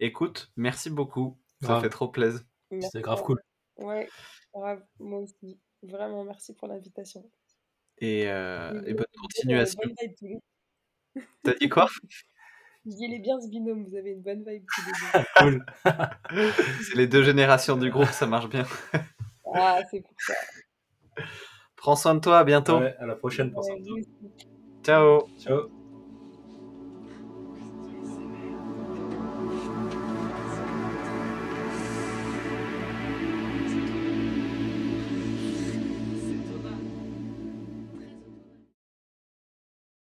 [0.00, 1.38] Écoute, merci beaucoup.
[1.62, 2.40] Ça fait trop plaisir.
[2.80, 3.40] C'était grave cool.
[3.78, 4.08] Ouais,
[4.54, 5.58] grave, moi aussi.
[5.82, 7.28] Vraiment, merci pour l'invitation.
[7.98, 9.80] Et, euh, bonne continuation.
[11.42, 11.88] T'as dit quoi?
[12.86, 14.66] Il est bien ce binôme, vous avez une bonne vibe
[15.36, 15.64] cool.
[16.82, 18.66] c'est les deux générations du groupe, ça marche bien.
[19.54, 20.34] ah, c'est pour ça.
[21.76, 22.76] Prends soin de toi, à bientôt.
[22.76, 23.98] à la prochaine, prends soin de toi.
[24.82, 25.28] Ciao.
[25.38, 25.83] Ciao.